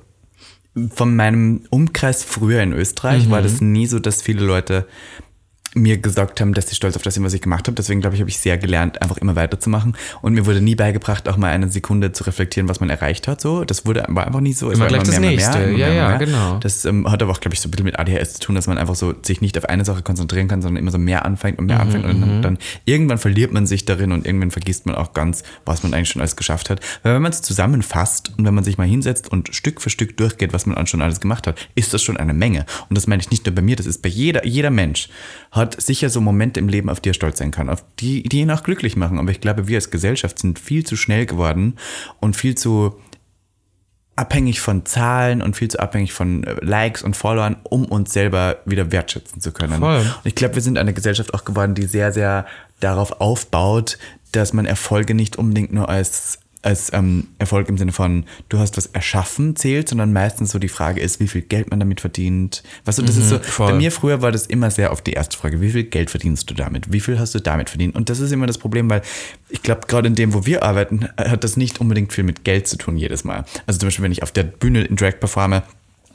[0.95, 3.45] von meinem Umkreis früher in Österreich war Mhm.
[3.45, 4.87] das nie so, dass viele Leute
[5.75, 7.75] mir gesagt haben, dass sie stolz auf das sind, was ich gemacht habe.
[7.77, 9.97] Deswegen glaube ich, habe ich sehr gelernt, einfach immer weiterzumachen.
[10.21, 13.41] Und mir wurde nie beigebracht, auch mal eine Sekunde zu reflektieren, was man erreicht hat.
[13.41, 14.69] So, das wurde war einfach nie so.
[14.71, 15.59] Es Immer war gleich das Nächste.
[15.59, 16.59] immer Ja, immer ja, genau.
[16.59, 18.67] Das ähm, hat aber auch, glaube ich, so ein bisschen mit ADHS zu tun, dass
[18.67, 21.59] man einfach so sich nicht auf eine Sache konzentrieren kann, sondern immer so mehr anfängt
[21.59, 22.05] und mehr Mhm, anfängt.
[22.05, 25.83] Und dann, dann irgendwann verliert man sich darin und irgendwann vergisst man auch ganz, was
[25.83, 26.81] man eigentlich schon alles geschafft hat.
[27.03, 30.17] Weil wenn man es zusammenfasst und wenn man sich mal hinsetzt und Stück für Stück
[30.17, 32.67] durchgeht, was man schon alles gemacht hat, ist das schon eine Menge.
[32.89, 35.09] Und das meine ich nicht nur bei mir, das ist bei jeder, jeder Mensch
[35.61, 38.41] hat sicher so Momente im Leben, auf die er stolz sein kann, auf die, die
[38.41, 39.19] ihn auch glücklich machen.
[39.19, 41.77] Aber ich glaube, wir als Gesellschaft sind viel zu schnell geworden
[42.21, 42.97] und viel zu
[44.17, 48.59] abhängig von Zahlen und viel zu abhängig von äh, Likes und Followern, um uns selber
[48.67, 49.79] wieder wertschätzen zu können.
[49.79, 50.01] Voll.
[50.01, 52.47] Und ich glaube, wir sind eine Gesellschaft auch geworden, die sehr, sehr
[52.81, 53.99] darauf aufbaut,
[54.33, 58.77] dass man Erfolge nicht unbedingt nur als als ähm, Erfolg im Sinne von, du hast
[58.77, 62.63] was erschaffen zählt, sondern meistens so die Frage ist, wie viel Geld man damit verdient.
[62.85, 63.73] Weißt du, das ist so, Mhm, voll.
[63.73, 66.51] bei mir früher war das immer sehr auf die erste Frage, wie viel Geld verdienst
[66.51, 66.93] du damit?
[66.93, 67.95] Wie viel hast du damit verdient?
[67.95, 69.03] Und das ist immer das Problem, weil
[69.49, 72.69] ich glaube, gerade in dem, wo wir arbeiten, hat das nicht unbedingt viel mit Geld
[72.69, 73.45] zu tun jedes Mal.
[73.67, 75.63] Also zum Beispiel, wenn ich auf der Bühne in Drag performe,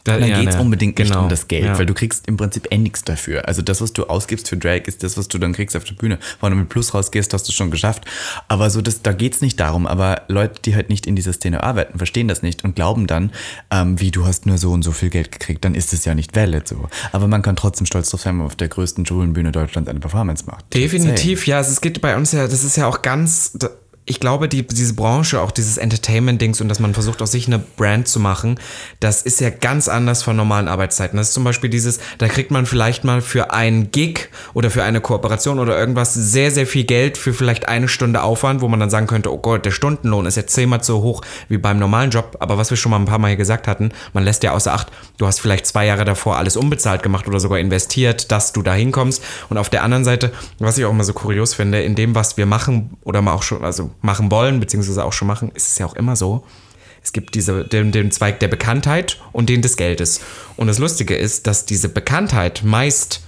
[0.06, 1.78] Da- dann ja, geht es ne, unbedingt nicht genau, um das Geld, ja.
[1.78, 3.48] weil du kriegst im Prinzip eh nichts dafür.
[3.48, 5.96] Also das, was du ausgibst für Drag, ist das, was du dann kriegst auf der
[5.96, 6.20] Bühne.
[6.40, 8.06] Wenn du mit Plus rausgehst, hast du es schon geschafft.
[8.48, 9.88] Aber so, das, da geht es nicht darum.
[9.88, 13.32] Aber Leute, die halt nicht in dieser Szene arbeiten, verstehen das nicht und glauben dann,
[13.72, 16.14] ähm, wie du hast nur so und so viel Geld gekriegt, dann ist es ja
[16.14, 16.88] nicht valid so.
[17.12, 20.00] Aber man kann trotzdem stolz drauf sein, wenn man auf der größten Schulenbühne Deutschlands eine
[20.00, 20.72] Performance macht.
[20.74, 21.60] Definitiv, ja.
[21.60, 23.58] Es geht bei uns ja, das ist ja auch ganz.
[24.08, 27.58] Ich glaube, die, diese Branche, auch dieses Entertainment-Dings und dass man versucht, aus sich eine
[27.58, 28.60] Brand zu machen,
[29.00, 31.18] das ist ja ganz anders von normalen Arbeitszeiten.
[31.18, 34.84] Das ist zum Beispiel dieses, da kriegt man vielleicht mal für einen Gig oder für
[34.84, 38.80] eine Kooperation oder irgendwas sehr, sehr viel Geld für vielleicht eine Stunde Aufwand, wo man
[38.80, 42.12] dann sagen könnte, oh Gott, der Stundenlohn ist jetzt zehnmal so hoch wie beim normalen
[42.12, 42.38] Job.
[42.42, 44.72] Aber was wir schon mal ein paar Mal hier gesagt hatten, man lässt ja außer
[44.72, 48.62] Acht, du hast vielleicht zwei Jahre davor alles unbezahlt gemacht oder sogar investiert, dass du
[48.62, 49.24] da hinkommst.
[49.50, 52.38] Und auf der anderen Seite, was ich auch immer so kurios finde, in dem, was
[52.38, 55.78] wir machen oder mal auch schon, also machen wollen, beziehungsweise auch schon machen, ist es
[55.78, 56.46] ja auch immer so.
[57.04, 60.22] Es gibt diese, den, den Zweig der Bekanntheit und den des Geldes.
[60.58, 63.22] Und das Lustige ist, dass diese Bekanntheit meist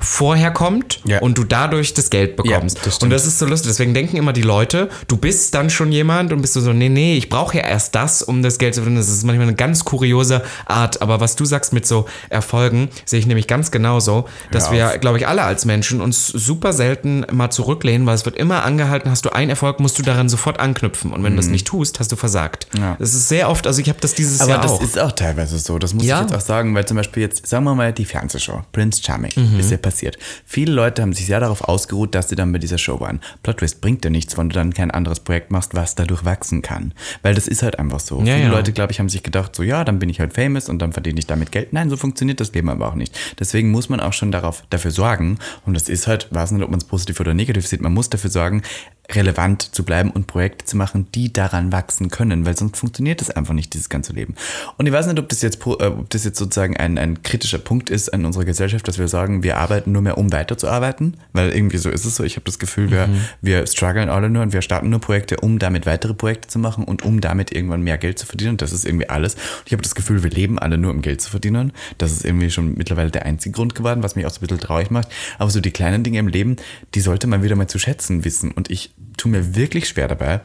[0.00, 1.18] vorher kommt Ja.
[1.20, 2.78] und du dadurch das Geld bekommst.
[2.78, 3.68] Ja, das und das ist so lustig.
[3.70, 6.88] Deswegen denken immer die Leute, du bist dann schon jemand und bist du so, nee,
[6.88, 9.00] nee, ich brauche ja erst das, um das Geld zu verdienen.
[9.00, 11.02] Das ist manchmal eine ganz kuriose Art.
[11.02, 14.98] Aber was du sagst mit so Erfolgen, sehe ich nämlich ganz genauso, dass Hör wir,
[14.98, 19.10] glaube ich, alle als Menschen uns super selten mal zurücklehnen, weil es wird immer angehalten,
[19.10, 21.12] hast du einen Erfolg, musst du daran sofort anknüpfen.
[21.12, 22.68] Und wenn du das nicht tust, hast du versagt.
[22.74, 22.80] Mhm.
[22.80, 22.96] Ja.
[22.98, 24.82] Das ist sehr oft, also ich habe das dieses Aber Jahr das auch.
[24.82, 25.78] ist auch teilweise so.
[25.78, 26.16] Das muss Ja.
[26.22, 29.32] ich jetzt auch sagen, weil zum Beispiel jetzt, sagen wir mal, die Fernsehshow, Prince Charming,
[29.34, 29.58] Mhm.
[29.60, 30.18] ist ja passiert.
[30.44, 33.20] Viele Leute haben sich sehr darauf ausgeruht, dass sie dann bei dieser Show waren.
[33.42, 36.60] Plot Twist bringt dir nichts, wenn du dann kein anderes Projekt machst, was dadurch wachsen
[36.60, 36.92] kann.
[37.22, 38.18] Weil das ist halt einfach so.
[38.18, 38.50] Ja, Viele ja.
[38.50, 40.92] Leute, glaube ich, haben sich gedacht, so ja, dann bin ich halt famous und dann
[40.92, 41.72] verdiene ich damit Geld.
[41.72, 43.18] Nein, so funktioniert das Leben aber auch nicht.
[43.40, 46.70] Deswegen muss man auch schon darauf, dafür sorgen, und das ist halt, weiß nicht, ob
[46.70, 48.62] man es positiv oder negativ sieht, man muss dafür sorgen,
[49.10, 53.30] relevant zu bleiben und Projekte zu machen, die daran wachsen können, weil sonst funktioniert das
[53.30, 54.34] einfach nicht, dieses ganze Leben.
[54.76, 57.58] Und ich weiß nicht, ob das jetzt, äh, ob das jetzt sozusagen ein, ein kritischer
[57.58, 61.50] Punkt ist an unserer Gesellschaft, dass wir sagen, wir arbeiten nur mehr, um weiterzuarbeiten, weil
[61.50, 62.24] irgendwie so ist es so.
[62.24, 63.08] Ich habe das Gefühl, wir,
[63.40, 66.84] wir strugglen alle nur und wir starten nur Projekte, um damit weitere Projekte zu machen
[66.84, 68.52] und um damit irgendwann mehr Geld zu verdienen.
[68.52, 69.34] Und das ist irgendwie alles.
[69.34, 71.72] Und ich habe das Gefühl, wir leben alle nur, um Geld zu verdienen.
[71.96, 74.60] Das ist irgendwie schon mittlerweile der einzige Grund geworden, was mich auch so ein bisschen
[74.60, 75.08] traurig macht.
[75.38, 76.56] Aber so die kleinen Dinge im Leben,
[76.94, 78.50] die sollte man wieder mal zu schätzen wissen.
[78.52, 80.40] Und ich tue mir wirklich schwer dabei,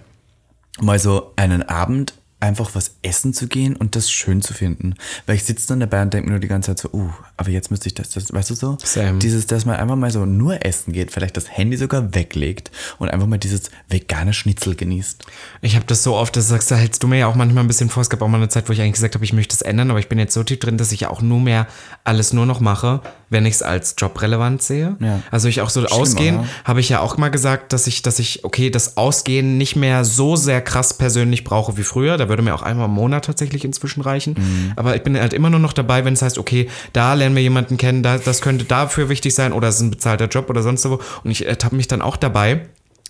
[0.80, 2.14] mal so einen Abend
[2.44, 4.96] einfach was essen zu gehen und das schön zu finden.
[5.26, 7.50] Weil ich sitze dann dabei und denke mir nur die ganze Zeit so, uh, aber
[7.52, 8.78] jetzt müsste ich das, das weißt du so?
[8.84, 9.20] Same.
[9.20, 13.10] Dieses, dass man einfach mal so nur essen geht, vielleicht das Handy sogar weglegt und
[13.10, 15.24] einfach mal dieses vegane Schnitzel genießt.
[15.62, 17.68] Ich habe das so oft, das sagst, da hältst du mir ja auch manchmal ein
[17.68, 18.02] bisschen vor.
[18.02, 19.90] Es gab auch mal eine Zeit, wo ich eigentlich gesagt habe, ich möchte das ändern,
[19.90, 21.66] aber ich bin jetzt so tief drin, dass ich ja auch nur mehr
[22.04, 24.98] alles nur noch mache, wenn ich es als jobrelevant sehe.
[25.00, 25.22] Ja.
[25.32, 26.48] Also ich auch so Ausgehen, oder?
[26.66, 30.04] habe ich ja auch mal gesagt, dass ich, dass ich, okay, das Ausgehen nicht mehr
[30.04, 32.18] so sehr krass persönlich brauche wie früher.
[32.18, 34.34] Da würde mir auch einmal im Monat tatsächlich inzwischen reichen.
[34.38, 34.74] Mhm.
[34.76, 37.44] Aber ich bin halt immer nur noch dabei, wenn es heißt, okay, da lernen wir
[37.44, 40.64] jemanden kennen, da, das könnte dafür wichtig sein oder es ist ein bezahlter Job oder
[40.64, 41.00] sonst wo.
[41.24, 42.68] Und ich ertappe mich dann auch dabei,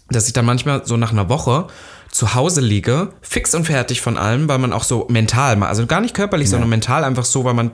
[0.09, 1.67] dass ich dann manchmal so nach einer Woche
[2.11, 5.87] zu Hause liege, fix und fertig von allem, weil man auch so mental, mal- also
[5.87, 7.71] gar nicht körperlich, sondern mental einfach so, weil man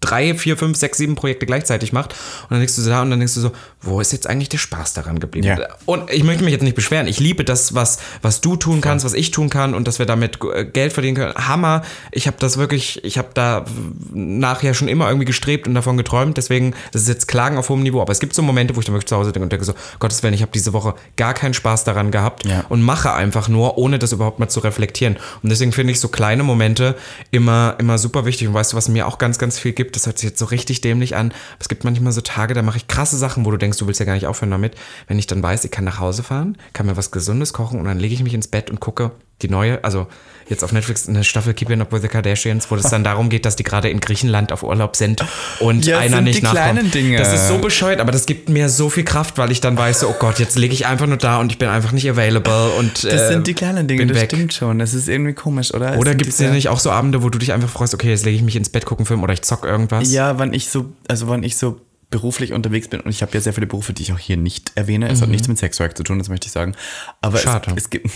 [0.00, 3.10] drei, vier, fünf, sechs, sieben Projekte gleichzeitig macht und dann denkst du so da und
[3.10, 5.46] dann denkst du so, wo ist jetzt eigentlich der Spaß daran geblieben?
[5.46, 5.58] Ja.
[5.84, 7.06] Und ich möchte mich jetzt nicht beschweren.
[7.06, 10.06] Ich liebe das, was, was du tun kannst, was ich tun kann und dass wir
[10.06, 11.34] damit äh, Geld verdienen können.
[11.34, 11.82] Hammer.
[12.12, 13.64] Ich habe das wirklich, ich habe da
[14.12, 16.36] nachher schon immer irgendwie gestrebt und davon geträumt.
[16.36, 18.00] Deswegen, das ist jetzt Klagen auf hohem Niveau.
[18.02, 19.74] Aber es gibt so Momente, wo ich dann wirklich zu Hause denke und denke so,
[19.98, 22.64] Gottes Willen, ich habe diese Woche gar keinen Spaß daran gehabt Ja.
[22.68, 25.16] und mache einfach nur, ohne das überhaupt mal zu reflektieren.
[25.42, 26.96] Und deswegen finde ich so kleine Momente
[27.30, 28.48] immer, immer super wichtig.
[28.48, 29.85] Und weißt du, was mir auch ganz, ganz viel gibt?
[29.92, 31.32] Das hört sich jetzt so richtig dämlich an.
[31.58, 34.00] Es gibt manchmal so Tage, da mache ich krasse Sachen, wo du denkst, du willst
[34.00, 34.74] ja gar nicht aufhören damit.
[35.06, 37.86] Wenn ich dann weiß, ich kann nach Hause fahren, kann mir was Gesundes kochen und
[37.86, 40.06] dann lege ich mich ins Bett und gucke die neue, also
[40.48, 43.44] jetzt auf Netflix eine Staffel Keeping Up with the Kardashians, wo es dann darum geht,
[43.44, 45.24] dass die gerade in Griechenland auf Urlaub sind
[45.60, 46.62] und Ja, einer sind nicht die nachkommt.
[46.62, 47.16] kleinen Dinge.
[47.18, 50.04] Das ist so bescheuert, aber das gibt mir so viel Kraft, weil ich dann weiß,
[50.04, 53.04] oh Gott, jetzt lege ich einfach nur da und ich bin einfach nicht available und
[53.04, 54.30] Das äh, sind die kleinen Dinge, das weg.
[54.32, 54.78] stimmt schon.
[54.78, 55.94] Das ist irgendwie komisch, oder?
[55.94, 58.10] Es Oder gibt es ja nicht auch so Abende, wo du dich einfach freust, okay,
[58.10, 60.12] jetzt lege ich mich ins Bett, gucken Film oder ich zock irgendwas?
[60.12, 63.40] Ja, wann ich so, also wann ich so beruflich unterwegs bin und ich habe ja
[63.40, 65.08] sehr viele Berufe, die ich auch hier nicht erwähne.
[65.08, 66.74] Es hat nichts mit Sexwork zu tun, das möchte ich sagen.
[67.20, 67.42] Aber Mhm.
[67.42, 67.70] Schade.
[67.74, 68.08] Es, es gibt.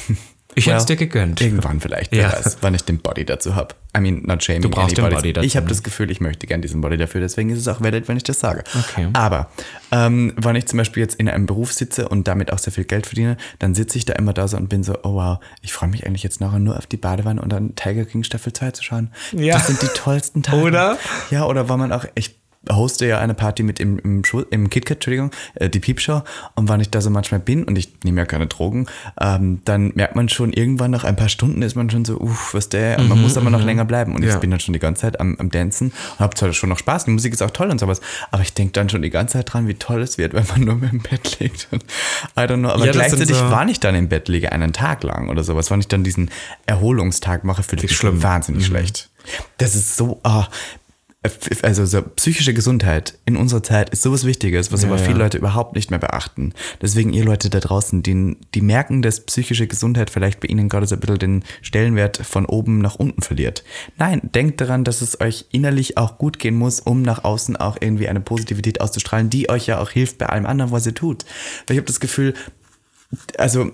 [0.54, 1.40] Ich hätte es dir gegönnt.
[1.40, 2.32] Irgendwann vielleicht, Ja.
[2.32, 3.74] weiß, wann ich den Body dazu habe.
[3.96, 4.62] I mean, not shaming.
[4.62, 5.70] Du brauchst den Body dazu, Ich habe ne?
[5.70, 8.22] das Gefühl, ich möchte gern diesen Body dafür, deswegen ist es auch valid, wenn ich
[8.22, 8.62] das sage.
[8.78, 9.08] Okay.
[9.12, 9.50] Aber
[9.90, 12.84] ähm, wenn ich zum Beispiel jetzt in einem Beruf sitze und damit auch sehr viel
[12.84, 15.72] Geld verdiene, dann sitze ich da immer da so und bin so, oh wow, ich
[15.72, 18.70] freue mich eigentlich jetzt nachher nur auf die Badewanne und dann Tiger King Staffel 2
[18.72, 19.10] zu schauen.
[19.32, 19.54] Ja.
[19.54, 20.62] Das sind die tollsten Tage.
[20.62, 20.98] Oder?
[21.30, 22.39] Ja, oder war man auch, ich
[22.70, 26.22] hoste ja eine Party mit im, im, Schu- im KitKat, Entschuldigung, äh, die Piepshow.
[26.54, 28.86] Und wann ich da so manchmal bin und ich nehme ja keine Drogen,
[29.18, 32.52] ähm, dann merkt man schon irgendwann nach ein paar Stunden ist man schon so, uff,
[32.52, 34.14] was der, und man muss aber noch länger bleiben.
[34.14, 34.34] Und Ja.
[34.34, 36.78] ich bin dann schon die ganze Zeit am, am Dancen und habe zwar schon noch
[36.78, 39.34] Spaß, die Musik ist auch toll und sowas, aber ich denke dann schon die ganze
[39.38, 41.68] Zeit dran, wie toll es wird, wenn man nur mehr im Bett liegt.
[41.70, 41.82] Und
[42.36, 45.02] I don't know, aber Ja, gleichzeitig so- wann ich dann im Bett liege, einen Tag
[45.02, 46.30] lang oder sowas, wann ich dann diesen
[46.66, 48.22] Erholungstag mache, fühle ich mich schlimm.
[48.22, 49.08] wahnsinnig schlecht.
[49.58, 50.46] Das ist so, ah,
[51.62, 55.04] also so psychische Gesundheit in unserer Zeit ist sowas Wichtiges, was Ja, aber ja.
[55.04, 56.54] viele Leute überhaupt nicht mehr beachten.
[56.80, 60.86] Deswegen ihr Leute da draußen, die, die merken, dass psychische Gesundheit vielleicht bei ihnen gerade
[60.86, 63.64] so ein bisschen den Stellenwert von oben nach unten verliert.
[63.98, 67.76] Nein, denkt daran, dass es euch innerlich auch gut gehen muss, um nach außen auch
[67.78, 71.26] irgendwie eine Positivität auszustrahlen, die euch ja auch hilft bei allem anderen, was ihr tut.
[71.66, 72.32] Weil ich habe das Gefühl,
[73.36, 73.72] also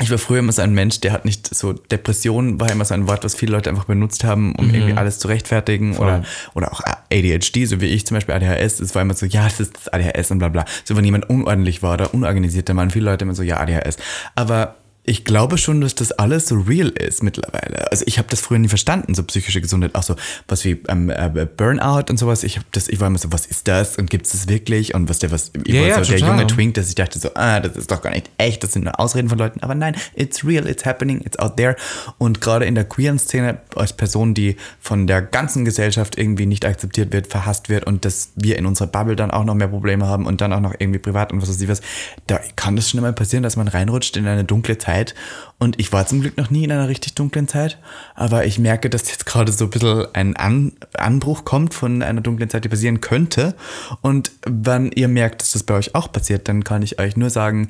[0.00, 2.94] ich war früher immer so ein Mensch, der hat nicht so, Depression war immer so
[2.94, 4.74] ein Wort, was viele Leute einfach benutzt haben, um Mhm.
[4.74, 6.80] irgendwie alles zu rechtfertigen oder, oder auch
[7.12, 9.88] ADHD, so wie ich zum Beispiel ADHS, es war immer so, ja, das ist das
[9.92, 10.64] ADHS und bla bla.
[10.84, 13.96] So, wenn jemand unordentlich war oder unorganisiert, dann waren viele Leute immer so, ja, ADHS.
[14.34, 14.74] Aber
[15.06, 17.90] ich glaube schon, dass das alles so real ist mittlerweile.
[17.90, 20.16] Also ich habe das früher nie verstanden, so psychische Gesundheit, auch so
[20.48, 22.42] was wie ähm, äh, Burnout und sowas.
[22.42, 24.94] Ich habe das, ich war immer so, was ist das und gibt es das wirklich
[24.94, 27.18] und was der was, ich Ja, war ja, so der junge Twink, dass ich dachte
[27.18, 29.60] so, ah, das ist doch gar nicht echt, das sind nur Ausreden von Leuten.
[29.62, 31.76] Aber nein, it's real, it's happening, it's out there.
[32.16, 36.64] Und gerade in der queeren Szene als Person, die von der ganzen Gesellschaft irgendwie nicht
[36.64, 40.06] akzeptiert wird, verhasst wird und dass wir in unserer Bubble dann auch noch mehr Probleme
[40.06, 41.82] haben und dann auch noch irgendwie privat und was weiß ich was,
[42.26, 45.14] da kann das schon mal passieren, dass man reinrutscht in eine dunkle Zeit Zeit.
[45.58, 47.78] Und ich war zum Glück noch nie in einer richtig dunklen Zeit,
[48.14, 52.20] aber ich merke, dass jetzt gerade so ein bisschen ein An Anbruch kommt von einer
[52.20, 53.54] dunklen Zeit, die passieren könnte.
[54.02, 57.30] Und wenn ihr merkt, dass das bei euch auch passiert, dann kann ich euch nur
[57.30, 57.68] sagen,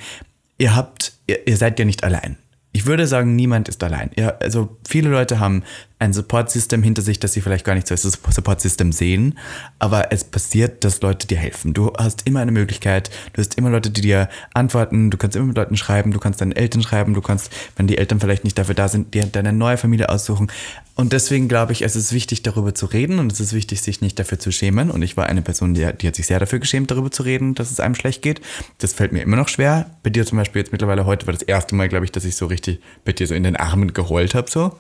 [0.59, 2.37] ihr habt, ihr, ihr seid ja nicht allein.
[2.73, 4.11] Ich würde sagen, niemand ist allein.
[4.17, 5.63] Ja, also viele Leute haben
[5.99, 9.39] ein Support-System hinter sich, das sie vielleicht gar nicht so als Support-System sehen,
[9.79, 11.73] aber es passiert, dass Leute dir helfen.
[11.73, 15.47] Du hast immer eine Möglichkeit, du hast immer Leute, die dir antworten, du kannst immer
[15.47, 18.59] mit Leuten schreiben, du kannst deinen Eltern schreiben, du kannst, wenn die Eltern vielleicht nicht
[18.59, 20.51] dafür da sind, dir deine neue Familie aussuchen.
[20.97, 24.01] Und deswegen glaube ich, es ist wichtig, darüber zu reden und es ist wichtig, sich
[24.01, 24.91] nicht dafür zu schämen.
[24.91, 27.55] Und ich war eine Person, die, die hat sich sehr dafür geschämt, darüber zu reden,
[27.55, 28.41] dass es einem schlecht geht.
[28.79, 29.91] Das fällt mir immer noch schwer.
[30.05, 32.37] Bei dir zum Beispiel jetzt mittlerweile heute war das erste Mal, glaube ich, dass ich
[32.37, 34.77] so richtig bei dir so in den Armen geheult habe, so.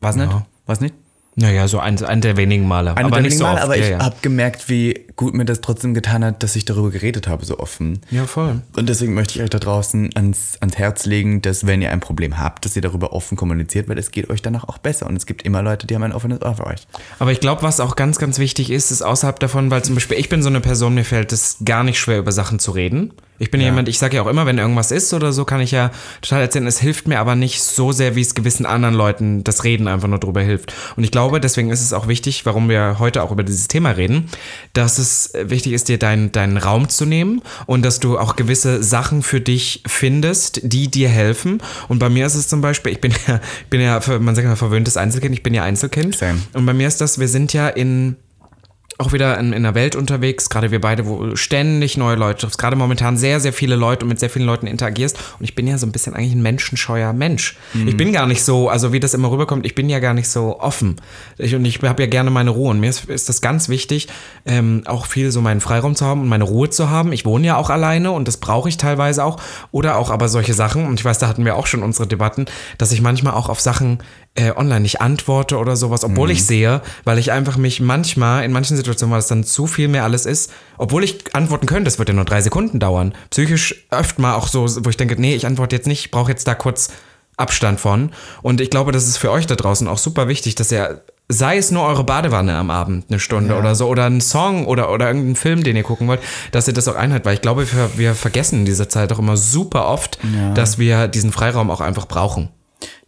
[0.00, 0.30] Was nicht?
[0.30, 0.46] Ja.
[0.66, 0.94] Was nicht?
[1.36, 2.96] Naja, so ein, ein der wenigen Male.
[2.96, 3.62] Eine aber der nicht wenigen so Mal, oft.
[3.62, 3.98] aber ja, ich ja.
[4.00, 7.58] habe gemerkt, wie gut mir das trotzdem getan hat, dass ich darüber geredet habe, so
[7.58, 8.00] offen.
[8.10, 8.62] ja, voll.
[8.74, 12.00] Und deswegen möchte ich euch da draußen ans, ans Herz legen, dass wenn ihr ein
[12.00, 15.06] Problem habt, dass ihr darüber offen kommuniziert, weil es geht euch danach auch besser.
[15.06, 16.86] Und es gibt immer Leute, die haben ein offenes Ohr für euch.
[17.18, 20.18] Aber ich glaube, was auch ganz, ganz wichtig ist, ist außerhalb davon, weil zum Beispiel
[20.18, 23.12] ich bin so eine Person, mir fällt es gar nicht schwer, über Sachen zu reden.
[23.40, 25.70] Ich bin jemand, ich sage ja auch immer, wenn irgendwas ist oder so, kann ich
[25.70, 26.66] ja total erzählen.
[26.66, 30.08] Es hilft mir aber nicht so sehr, wie es gewissen anderen Leuten das Reden einfach
[30.08, 30.74] nur drüber hilft.
[30.94, 33.92] Und ich glaube, deswegen ist es auch wichtig, warum wir heute auch über dieses Thema
[33.92, 34.28] reden,
[34.74, 38.82] dass es wichtig ist, dir deinen deinen Raum zu nehmen und dass du auch gewisse
[38.82, 41.62] Sachen für dich findest, die dir helfen.
[41.88, 44.56] Und bei mir ist es zum Beispiel, ich bin ja, bin ja, man sagt ja
[44.56, 46.16] verwöhntes Einzelkind, ich bin ja Einzelkind.
[46.16, 46.40] Same.
[46.52, 48.16] Und bei mir ist das, wir sind ja in
[49.00, 52.58] auch wieder in, in der Welt unterwegs, gerade wir beide, wo ständig neue Leute triffst,
[52.58, 55.18] gerade momentan sehr, sehr viele Leute und mit sehr vielen Leuten interagierst.
[55.38, 57.56] Und ich bin ja so ein bisschen eigentlich ein menschenscheuer Mensch.
[57.86, 60.28] Ich bin gar nicht so, also wie das immer rüberkommt, ich bin ja gar nicht
[60.28, 60.96] so offen.
[61.38, 62.70] Ich, und ich habe ja gerne meine Ruhe.
[62.70, 64.08] Und mir ist, ist das ganz wichtig,
[64.46, 67.12] ähm, auch viel so meinen Freiraum zu haben und meine Ruhe zu haben.
[67.12, 69.38] Ich wohne ja auch alleine und das brauche ich teilweise auch.
[69.72, 72.46] Oder auch aber solche Sachen, und ich weiß, da hatten wir auch schon unsere Debatten,
[72.78, 73.98] dass ich manchmal auch auf Sachen
[74.34, 78.52] äh, online nicht antworte oder sowas, obwohl ich sehe, weil ich einfach mich manchmal, in
[78.52, 81.98] manchen Situationen, weil es dann zu viel mehr alles ist, obwohl ich antworten könnte, das
[81.98, 85.34] wird ja nur drei Sekunden dauern, psychisch öfter mal auch so, wo ich denke, nee,
[85.34, 86.90] ich antworte jetzt nicht, ich brauche jetzt da kurz
[87.36, 88.10] Abstand von.
[88.42, 91.56] Und ich glaube, das ist für euch da draußen auch super wichtig, dass ihr, sei
[91.56, 95.06] es nur eure Badewanne am Abend, eine Stunde oder so, oder ein Song oder, oder
[95.06, 96.20] irgendeinen Film, den ihr gucken wollt,
[96.52, 99.18] dass ihr das auch einhaltet, weil ich glaube, wir, wir vergessen in dieser Zeit auch
[99.18, 100.18] immer super oft,
[100.54, 102.50] dass wir diesen Freiraum auch einfach brauchen.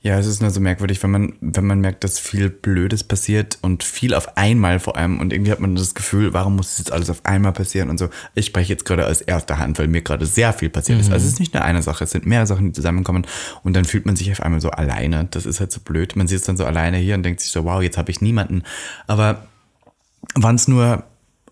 [0.05, 3.59] Ja, es ist nur so merkwürdig, wenn man, wenn man merkt, dass viel Blödes passiert
[3.63, 6.79] und viel auf einmal vor allem und irgendwie hat man das Gefühl, warum muss es
[6.79, 8.09] jetzt alles auf einmal passieren und so.
[8.35, 11.13] Ich spreche jetzt gerade aus erster Hand, weil mir gerade sehr viel passiert ist.
[11.13, 13.29] Also es ist nicht nur eine Sache, es sind mehrere Sachen, die zusammenkommen
[13.63, 15.29] und dann fühlt man sich auf einmal so alleine.
[15.31, 16.17] Das ist halt so blöd.
[16.17, 18.65] Man sitzt dann so alleine hier und denkt sich so, wow, jetzt habe ich niemanden.
[19.07, 19.47] Aber
[20.35, 21.05] wann es nur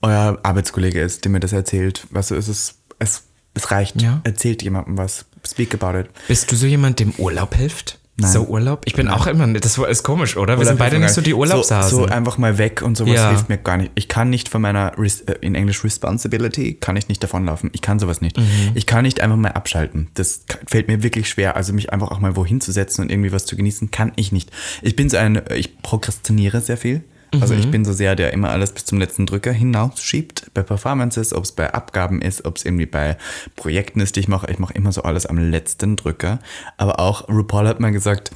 [0.02, 3.22] euer Arbeitskollege ist, der mir das erzählt, weißt du, es ist, es,
[3.54, 4.02] es reicht.
[4.02, 4.20] Ja.
[4.24, 5.26] Erzählt jemandem was.
[5.46, 6.08] Speak about it.
[6.26, 7.99] Bist du so jemand, dem Urlaub hilft?
[8.22, 8.30] Nein.
[8.32, 8.82] So Urlaub?
[8.84, 10.58] Ich bin auch immer, das ist komisch, oder?
[10.58, 11.90] Wir sind beide nicht so die Urlaubshasen.
[11.90, 13.28] So, so einfach mal weg und sowas Ja.
[13.30, 13.90] hilft mir gar nicht.
[13.94, 17.70] Ich kann nicht von meiner, Res- äh, in Englisch Responsibility, kann ich nicht davonlaufen.
[17.72, 18.36] Ich kann sowas nicht.
[18.38, 18.44] Mhm.
[18.74, 20.08] Ich kann nicht einfach mal abschalten.
[20.14, 21.56] Das fällt mir wirklich schwer.
[21.56, 24.32] Also mich einfach auch mal wohin zu setzen und irgendwie was zu genießen, kann ich
[24.32, 24.50] nicht.
[24.82, 27.02] Ich bin so ein, ich prokrastiniere sehr viel.
[27.40, 27.60] Also Mhm.
[27.60, 30.50] ich bin so sehr, der immer alles bis zum letzten Drücker hinausschiebt.
[30.54, 33.16] Bei Performances, ob es bei Abgaben ist, ob es irgendwie bei
[33.56, 34.50] Projekten ist, die ich mache.
[34.50, 36.40] Ich mache immer so alles am letzten Drücker.
[36.76, 38.30] Aber auch RuPaul hat mal gesagt,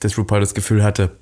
[0.00, 1.16] dass RuPaul das Gefühl hatte,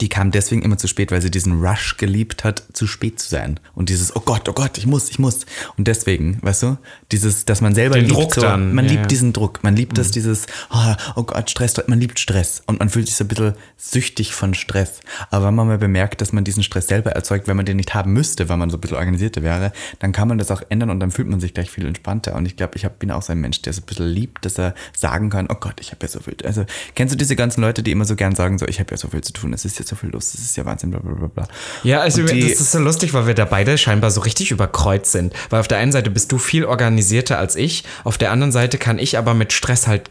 [0.00, 3.28] die kam deswegen immer zu spät, weil sie diesen Rush geliebt hat, zu spät zu
[3.28, 3.60] sein.
[3.74, 5.46] Und dieses, oh Gott, oh Gott, ich muss, ich muss.
[5.76, 6.78] Und deswegen, weißt du,
[7.12, 9.08] dieses, dass man selber Den liebt, Druck so, dann, man ja, liebt ja.
[9.08, 12.62] diesen Druck, man liebt das, dieses, oh, oh Gott, Stress, man liebt Stress.
[12.66, 15.00] Und man fühlt sich so ein bisschen süchtig von Stress.
[15.30, 17.94] Aber wenn man mal bemerkt, dass man diesen Stress selber erzeugt, wenn man den nicht
[17.94, 20.90] haben müsste, wenn man so ein bisschen organisierter wäre, dann kann man das auch ändern
[20.90, 22.34] und dann fühlt man sich gleich viel entspannter.
[22.34, 24.44] Und ich glaube, ich hab, bin auch so ein Mensch, der so ein bisschen liebt,
[24.44, 26.36] dass er sagen kann, oh Gott, ich habe ja so viel.
[26.44, 28.96] Also, kennst du diese ganzen Leute, die immer so gern sagen, so, ich habe ja
[28.96, 31.00] so viel zu tun, es ist ja so viel los, es ist ja Wahnsinn, bla
[31.00, 31.48] bla bla bla.
[31.82, 35.12] Ja, also die- das ist so lustig, weil wir da beide scheinbar so richtig überkreuzt
[35.12, 35.32] sind.
[35.50, 38.78] Weil auf der einen Seite bist du viel organisierter als ich, auf der anderen Seite
[38.78, 40.10] kann ich aber mit Stress halt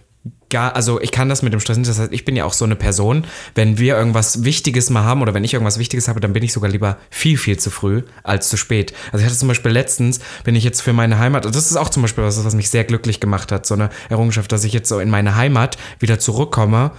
[0.50, 2.54] gar, also ich kann das mit dem Stress nicht, das heißt, ich bin ja auch
[2.54, 6.20] so eine Person, wenn wir irgendwas Wichtiges mal haben oder wenn ich irgendwas Wichtiges habe,
[6.20, 8.94] dann bin ich sogar lieber viel, viel zu früh als zu spät.
[9.12, 11.90] Also ich hatte zum Beispiel letztens, bin ich jetzt für meine Heimat, das ist auch
[11.90, 14.88] zum Beispiel was, was mich sehr glücklich gemacht hat, so eine Errungenschaft, dass ich jetzt
[14.90, 16.92] so in meine Heimat wieder zurückkomme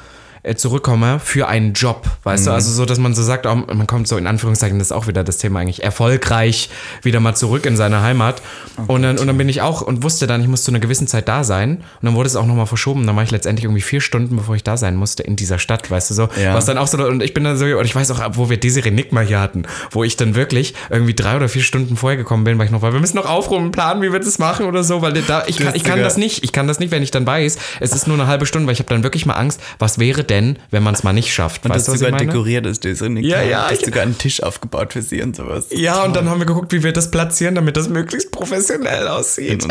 [0.57, 2.51] zurückkomme für einen Job, weißt du?
[2.53, 5.07] Also so, dass man so sagt, oh, man kommt so in Anführungszeichen, das ist auch
[5.07, 6.69] wieder das Thema eigentlich, erfolgreich
[7.03, 8.43] wieder mal zurück in seine Heimat.
[8.87, 11.07] und, dann, und dann bin ich auch und wusste dann, ich muss zu einer gewissen
[11.07, 11.79] Zeit da sein.
[11.79, 13.07] Und dann wurde es auch nochmal verschoben.
[13.07, 15.91] Dann war ich letztendlich irgendwie vier Stunden, bevor ich da sein musste, in dieser Stadt,
[15.91, 16.29] weißt du so.
[16.41, 16.55] Ja.
[16.55, 18.59] Was dann auch so, und ich bin dann so, und ich weiß auch, wo wir
[18.59, 22.17] Desiree Nick mal hier hatten, wo ich dann wirklich irgendwie drei oder vier Stunden vorher
[22.17, 24.67] gekommen bin, weil ich noch, weil wir müssen noch aufräumen, planen, wie wir das machen
[24.67, 27.03] oder so, weil da, ich, kann, ich kann das nicht, ich kann das nicht, wenn
[27.03, 29.35] ich dann weiß, es ist nur eine halbe Stunde, weil ich habe dann wirklich mal
[29.35, 30.34] Angst, was wäre denn,
[30.71, 33.43] wenn man es mal nicht schafft, Und weißt das sogar dekoriert ist, das und Ja,
[33.43, 35.67] ja, ich- sogar einen Tisch aufgebaut für sie und sowas.
[35.71, 39.09] Ja, und dann haben wir geguckt, wie wir das platzieren, damit das möglichst professionell in
[39.09, 39.67] aussieht.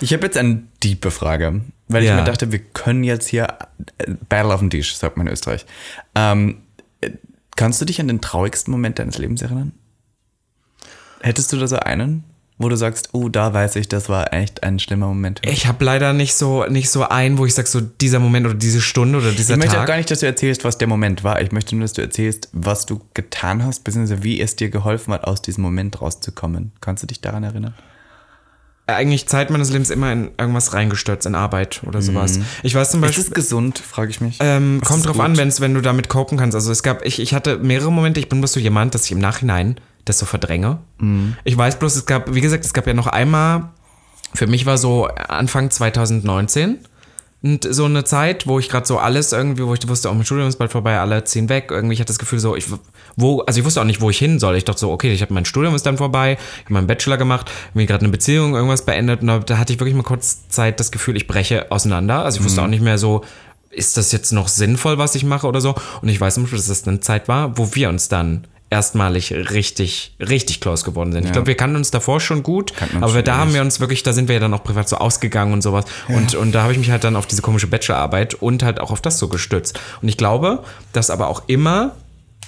[0.00, 2.12] Ich habe jetzt eine tiefe Frage, weil Ja.
[2.14, 3.48] ich mir dachte, wir können jetzt hier
[4.28, 5.66] Battle auf den Tisch, sagt man in Österreich.
[6.14, 6.62] Ähm,
[7.00, 7.10] äh,
[7.56, 9.72] kannst du dich an den traurigsten Moment deines Lebens erinnern?
[11.22, 12.24] Hättest du da so einen,
[12.60, 15.40] wo du sagst, oh, da weiß ich, das war echt ein schlimmer Moment.
[15.44, 18.54] Ich habe leider nicht so, nicht so einen, wo ich sage, so dieser Moment oder
[18.54, 19.82] diese Stunde oder dieser Ich möchte Tag.
[19.84, 21.40] auch gar nicht, dass du erzählst, was der Moment war.
[21.40, 25.14] Ich möchte nur, dass du erzählst, was du getan hast, beziehungsweise wie es dir geholfen
[25.14, 26.72] hat, aus diesem Moment rauszukommen.
[26.82, 27.74] Kannst du dich daran erinnern?
[28.86, 32.40] eigentlich Zeit meines Lebens immer in irgendwas reingestürzt, in Arbeit oder sowas.
[32.64, 33.24] Ich weiß zum Ist Beispiel.
[33.24, 34.38] es gesund, frage ich mich.
[34.40, 35.24] Ähm, kommt ist drauf gut?
[35.24, 36.54] an, wenn's, wenn du damit copen kannst.
[36.56, 39.12] Also es gab, ich, ich hatte mehrere Momente, ich bin bloß so jemand, dass ich
[39.12, 39.76] im Nachhinein
[40.10, 40.78] das so verdränge.
[40.98, 41.36] Mhm.
[41.44, 43.70] Ich weiß bloß, es gab, wie gesagt, es gab ja noch einmal,
[44.34, 46.78] für mich war so Anfang 2019
[47.42, 50.26] und so eine Zeit, wo ich gerade so alles irgendwie, wo ich wusste, auch mein
[50.26, 51.68] Studium ist bald vorbei, alle ziehen weg.
[51.70, 52.66] Irgendwie, ich hatte das Gefühl so, ich,
[53.16, 54.56] wo, also ich wusste auch nicht, wo ich hin soll.
[54.56, 57.16] Ich dachte so, okay, ich habe mein Studium ist dann vorbei, ich habe meinen Bachelor
[57.16, 60.48] gemacht, mir gerade eine Beziehung, irgendwas beendet und da, da hatte ich wirklich mal kurz
[60.48, 62.24] Zeit das Gefühl, ich breche auseinander.
[62.24, 63.22] Also ich wusste auch nicht mehr so,
[63.70, 65.74] ist das jetzt noch sinnvoll, was ich mache oder so.
[66.02, 69.32] Und ich weiß zum Beispiel, dass das eine Zeit war, wo wir uns dann erstmalig
[69.32, 71.26] richtig, richtig close geworden sind.
[71.26, 74.12] Ich glaube, wir kannten uns davor schon gut, aber da haben wir uns wirklich, da
[74.12, 75.84] sind wir ja dann auch privat so ausgegangen und sowas.
[76.08, 78.92] Und, und da habe ich mich halt dann auf diese komische Bachelorarbeit und halt auch
[78.92, 79.78] auf das so gestützt.
[80.00, 81.96] Und ich glaube, dass aber auch immer,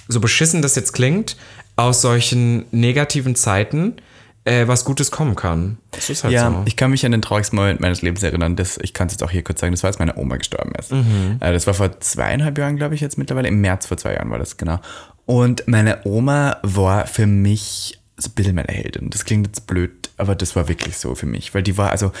[0.07, 1.35] so beschissen das jetzt klingt,
[1.75, 3.97] aus solchen negativen Zeiten
[4.45, 5.77] äh, was Gutes kommen kann.
[5.91, 6.63] Das ist halt ja, so.
[6.65, 8.55] ich kann mich an den traurigsten Moment meines Lebens erinnern.
[8.55, 10.73] Das, ich kann es jetzt auch hier kurz sagen, das war, als meine Oma gestorben
[10.75, 10.91] ist.
[10.91, 11.37] Mhm.
[11.39, 13.47] Äh, Das war vor zweieinhalb Jahren, glaube ich, jetzt mittlerweile.
[13.47, 14.79] Im März vor zwei Jahren war das, genau.
[15.25, 19.09] Und meine Oma war für mich so ein bisschen meine Heldin.
[19.09, 21.53] Das klingt jetzt blöd, aber das war wirklich so für mich.
[21.55, 22.11] Weil die war also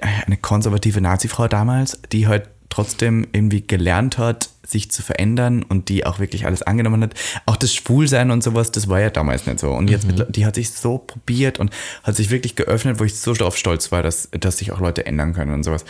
[0.00, 6.06] eine konservative Nazi-Frau damals, die halt trotzdem irgendwie gelernt hat, sich zu verändern und die
[6.06, 7.14] auch wirklich alles angenommen hat.
[7.44, 9.72] Auch das Schwulsein und sowas, das war ja damals nicht so.
[9.72, 11.70] Und jetzt, mittler- die hat sich so probiert und
[12.02, 15.04] hat sich wirklich geöffnet, wo ich so darauf stolz war, dass, dass sich auch Leute
[15.04, 15.84] ändern können und sowas.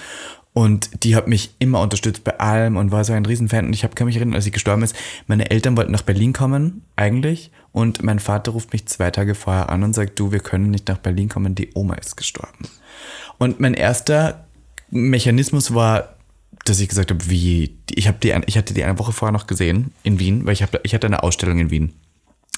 [0.55, 3.67] Und die hat mich immer unterstützt bei allem und war so ein Riesenfan.
[3.67, 6.33] Und ich hab, kann mich erinnern, als sie gestorben ist, meine Eltern wollten nach Berlin
[6.33, 7.53] kommen, eigentlich.
[7.71, 10.89] Und mein Vater ruft mich zwei Tage vorher an und sagt, du, wir können nicht
[10.89, 12.69] nach Berlin kommen, die Oma ist gestorben.
[13.39, 14.45] Und mein erster
[14.91, 16.17] Mechanismus war,
[16.65, 19.47] dass ich gesagt habe, wie, ich, hab die, ich hatte die eine Woche vorher noch
[19.47, 21.95] gesehen in Wien, weil ich, hab, ich hatte eine Ausstellung in Wien.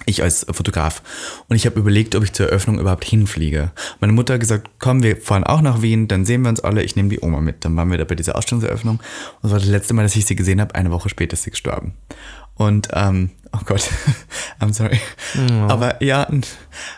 [0.06, 1.02] Ich als Fotograf.
[1.48, 3.70] Und ich habe überlegt, ob ich zur Eröffnung überhaupt hinfliege.
[4.00, 6.82] Meine Mutter hat gesagt, komm, wir fahren auch nach Wien, dann sehen wir uns alle,
[6.82, 7.64] ich nehme die Oma mit.
[7.64, 8.96] Dann waren wir da bei dieser Ausstellungseröffnung.
[8.96, 9.02] Und
[9.42, 10.74] das war das letzte Mal, dass ich sie gesehen habe.
[10.74, 11.94] Eine Woche später ist sie gestorben.
[12.54, 13.88] Und, ähm, oh Gott,
[14.60, 15.00] I'm sorry.
[15.68, 16.48] Aber ja, und,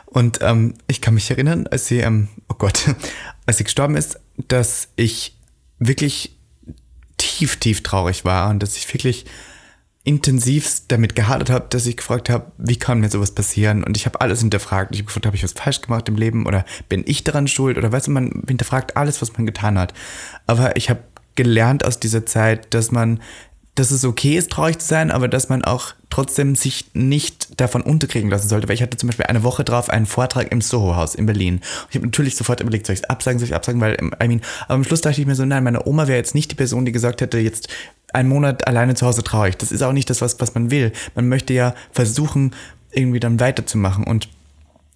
[0.07, 2.85] und ähm, ich kann mich erinnern, als sie, ähm, oh Gott,
[3.47, 5.37] als sie gestorben ist, dass ich
[5.79, 6.36] wirklich
[7.27, 9.27] tief, tief traurig war und dass ich wirklich
[10.07, 13.83] intensivst damit gehadert habe, dass ich gefragt habe, wie kann mir sowas passieren?
[13.83, 14.95] Und ich habe alles hinterfragt.
[14.95, 17.77] Ich habe gefragt, habe ich was falsch gemacht im Leben oder bin ich daran schuld?
[17.77, 19.95] Oder weißt du, man hinterfragt alles, was man getan hat.
[20.47, 21.01] Aber ich habe
[21.35, 23.21] gelernt aus dieser Zeit, dass man,
[23.77, 27.83] dass es okay ist, traurig zu sein, aber dass man auch trotzdem sich nicht davon
[27.83, 28.69] unterkriegen lassen sollte.
[28.69, 31.57] Weil ich hatte zum Beispiel eine Woche drauf einen Vortrag im Soho-Haus in Berlin.
[31.57, 34.13] Und ich habe natürlich sofort überlegt, soll ich es absagen, soll ich absagen, weil, ähm,
[34.23, 36.51] I mean, aber am Schluss dachte ich mir so, nein, meine Oma wäre jetzt nicht
[36.51, 37.69] die Person, die gesagt hätte, jetzt
[38.13, 39.59] einen Monat alleine zu Hause traurig.
[39.59, 40.93] Das ist auch nicht das, was, was man will.
[41.15, 42.55] Man möchte ja versuchen,
[42.93, 44.05] irgendwie dann weiterzumachen.
[44.05, 44.31] Und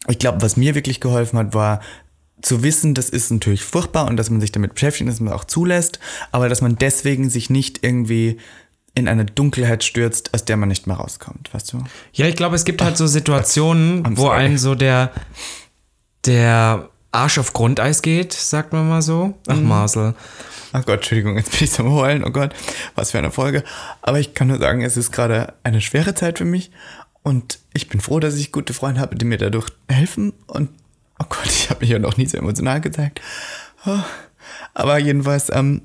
[0.08, 1.80] ich glaube, was mir wirklich geholfen hat, war
[2.42, 5.44] zu wissen, das ist natürlich furchtbar und dass man sich damit beschäftigt, dass man auch
[5.44, 5.98] zulässt,
[6.32, 8.38] aber dass man deswegen sich nicht irgendwie
[8.94, 11.84] in eine Dunkelheit stürzt, aus der man nicht mehr rauskommt, weißt du?
[12.12, 15.12] Ja, ich glaube, es gibt halt so Situationen, wo einen so der,
[16.26, 19.34] der Arsch auf Grundeis geht, sagt man mal so.
[19.48, 19.68] Ach, Mhm.
[19.68, 20.14] Marcel.
[20.72, 22.54] Ach Gott, Entschuldigung, jetzt bin ich zum Heulen, oh Gott,
[22.94, 23.64] was für eine Folge.
[24.02, 26.70] Aber ich kann nur sagen, es ist gerade eine schwere Zeit für mich
[27.22, 30.70] und ich bin froh, dass ich gute Freunde habe, die mir dadurch helfen und
[31.18, 33.20] oh Gott, ich habe mich ja noch nie so emotional gezeigt.
[33.84, 33.98] Oh.
[34.74, 35.82] Aber jedenfalls, ähm,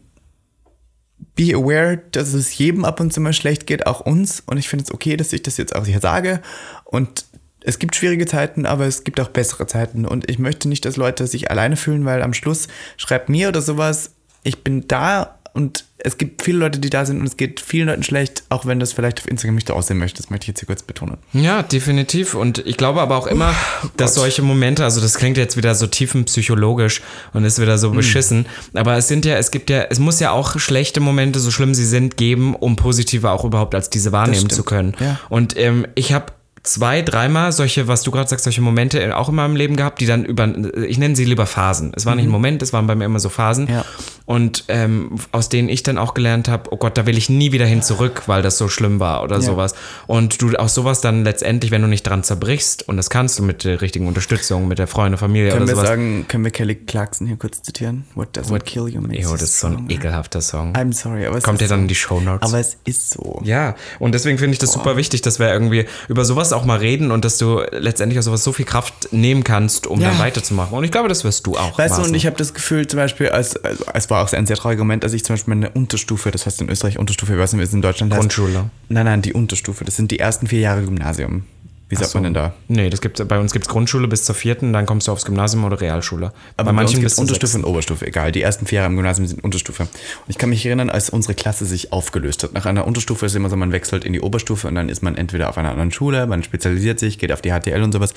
[1.36, 4.42] be aware, dass es jedem ab und zu mal schlecht geht, auch uns.
[4.46, 6.42] Und ich finde es okay, dass ich das jetzt auch hier sage.
[6.86, 7.26] Und
[7.62, 10.06] es gibt schwierige Zeiten, aber es gibt auch bessere Zeiten.
[10.06, 12.68] Und ich möchte nicht, dass Leute sich alleine fühlen, weil am Schluss
[12.98, 14.12] schreibt mir oder sowas,
[14.44, 17.88] ich bin da und es gibt viele Leute, die da sind und es geht vielen
[17.88, 20.22] Leuten schlecht, auch wenn das vielleicht auf Instagram nicht so aussehen möchte.
[20.22, 21.18] Das möchte ich jetzt hier kurz betonen.
[21.32, 22.36] Ja, definitiv.
[22.36, 23.56] Und ich glaube aber auch immer,
[23.96, 28.48] dass solche Momente, also das klingt jetzt wieder so tiefenpsychologisch und ist wieder so beschissen,
[28.74, 31.74] aber es sind ja, es gibt ja, es muss ja auch schlechte Momente, so schlimm
[31.74, 34.94] sie sind, geben, um positive auch überhaupt als diese wahrnehmen zu können.
[35.00, 35.22] Ja.
[35.30, 36.34] Und ähm, ich habe
[36.66, 40.06] zwei, dreimal solche, was du gerade sagst, solche Momente auch in meinem Leben gehabt, die
[40.06, 40.48] dann über,
[40.78, 41.92] ich nenne sie lieber Phasen.
[41.96, 43.68] Es war nicht ein Moment, es waren bei mir immer so Phasen.
[43.68, 43.86] Ja.
[44.26, 47.52] Und ähm, aus denen ich dann auch gelernt habe, oh Gott, da will ich nie
[47.52, 49.76] wieder hin zurück, weil das so schlimm war oder sowas.
[50.08, 53.44] Und du aus sowas dann letztendlich, wenn du nicht dran zerbrichst, und das kannst du
[53.44, 55.88] mit der richtigen Unterstützung, mit der Freunde, Familie Können oder wir sowas.
[55.90, 58.06] sagen, können wir Kelly Clarkson hier kurz zitieren?
[58.16, 60.74] What doesn't kill you makes Jo, you das ist so ein ekelhafter Song.
[60.74, 62.50] I'm sorry, aber es Kommt ja dann in die Shownotes.
[62.50, 63.42] Aber es ist so.
[63.44, 66.78] Ja, und deswegen finde ich das super wichtig, dass wir irgendwie über sowas auch mal
[66.78, 70.10] reden und dass du letztendlich aus sowas so viel Kraft nehmen kannst, um Ja.
[70.10, 70.78] dann weiterzumachen.
[70.78, 71.78] Und ich glaube, das wirst du auch.
[71.78, 72.16] Weißt du, und Marcel.
[72.16, 75.04] ich habe das Gefühl, zum Beispiel, als, also, es war auch ein sehr trauriger Moment,
[75.04, 77.66] als ich zum Beispiel meine Unterstufe, das heißt in Österreich Unterstufe, ich weiß nicht, wie
[77.66, 78.20] es in Deutschland heißt.
[78.22, 78.70] Grundschule.
[78.90, 81.44] Nein, nein, die Unterstufe, das sind die ersten vier Jahre Gymnasium.
[81.88, 82.54] Wie sagt man denn da?
[82.68, 85.24] Nee, das gibt's, bei uns gibt es Grundschule bis zur vierten, dann kommst du aufs
[85.24, 86.34] Gymnasium oder Realschule.
[86.58, 87.64] Aber bei manchen gibt es Unterstufe sechsten.
[87.64, 88.32] und Oberstufe, egal.
[88.32, 89.84] Die ersten vier Jahre im Gymnasium sind Unterstufe.
[89.84, 89.90] Und
[90.28, 92.54] ich kann mich erinnern, als unsere Klasse sich aufgelöst hat.
[92.54, 95.04] Nach einer Unterstufe ist es immer so, man wechselt in die Oberstufe und dann ist
[95.04, 98.16] man entweder auf einer anderen Schule, man spezialisiert sich, geht auf die HTL und sowas.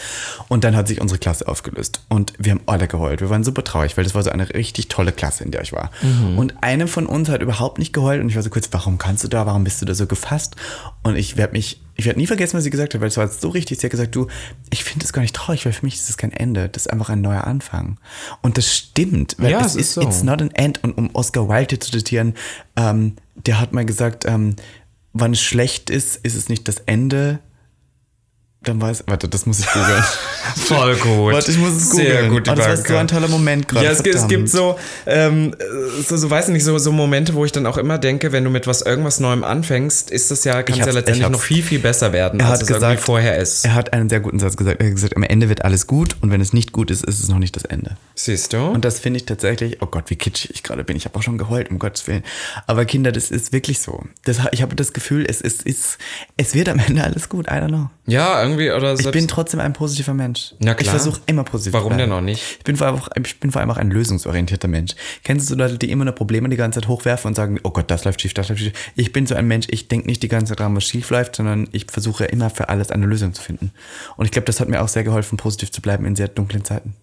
[0.49, 2.01] Und dann hat sich unsere Klasse aufgelöst.
[2.09, 3.21] Und wir haben alle geheult.
[3.21, 5.73] Wir waren super traurig, weil das war so eine richtig tolle Klasse, in der ich
[5.73, 5.91] war.
[6.37, 9.25] Und eine von uns hat überhaupt nicht geheult und ich war so kurz, warum kannst
[9.25, 10.57] du da, warum bist du da so gefasst?
[11.03, 13.27] Und ich werde mich, ich werde nie vergessen, was sie gesagt hat, weil es war
[13.27, 13.81] so richtig.
[13.81, 14.29] Sie hat gesagt, du,
[14.71, 16.69] ich finde das gar nicht traurig, weil für mich ist das kein Ende.
[16.69, 17.99] Das ist einfach ein neuer Anfang.
[18.41, 20.03] Und das stimmt, weil Ja, es es ist ist, so.
[20.03, 20.83] it's not an end.
[20.85, 22.35] Und um Oscar Wilde zu zitieren,
[22.77, 24.55] ähm, der hat mal gesagt, ähm,
[25.13, 27.41] wann es schlecht ist, ist es nicht das Ende.
[28.69, 30.05] Dann weiß, warte, das muss ich googeln.
[30.57, 31.33] Voll gut.
[31.33, 32.07] Warte, ich muss es googeln.
[32.09, 33.87] Sehr gut, oh, das war so ein toller Moment gerade.
[33.87, 35.55] Ja, es, gibt- es gibt so, ähm,
[36.07, 38.45] so, so, weiß ich nicht, so, so Momente, wo ich dann auch immer denke, wenn
[38.45, 41.63] du mit was irgendwas Neuem anfängst, ist das ja, kann es ja letztendlich noch viel,
[41.63, 43.65] viel besser werden, Er als es irgendwie gesagt, vorher ist.
[43.65, 44.81] Er hat einen sehr guten Satz gesagt.
[44.81, 47.21] Er hat gesagt, am Ende wird alles gut und wenn es nicht gut ist, ist
[47.21, 47.97] es noch nicht das Ende.
[48.15, 48.59] Siehst du?
[48.59, 50.97] Und das finde ich tatsächlich, oh Gott, wie kitschig ich gerade bin.
[50.97, 52.23] Ich habe auch schon geheult, um Gottes Willen.
[52.67, 54.05] Aber Kinder, das ist wirklich so.
[54.25, 55.97] Das, ich habe das Gefühl, es, es, ist,
[56.37, 57.47] es wird am Ende alles gut.
[57.47, 57.89] I don't know.
[58.07, 60.55] ja, irgendwie, oder Ich bin trotzdem ein positiver Mensch.
[60.59, 60.81] Na klar.
[60.81, 62.11] Ich versuche immer positiv Warum zu bleiben.
[62.11, 62.43] denn auch nicht?
[62.59, 64.95] Ich bin, vor allem auch, ich bin vor allem auch ein lösungsorientierter Mensch.
[65.25, 67.71] Kennst du so Leute, die immer nur Probleme die ganze Zeit hochwerfen und sagen, oh
[67.71, 68.73] Gott, das läuft schief, das läuft schief.
[68.97, 71.37] Ich bin so ein Mensch, ich denke nicht die ganze Zeit dran, was schief läuft,
[71.37, 73.73] sondern ich versuche immer für alles eine Lösung zu finden.
[74.17, 76.65] Und ich glaube, das hat mir auch sehr geholfen, positiv zu bleiben in sehr dunklen
[76.65, 76.95] Zeiten.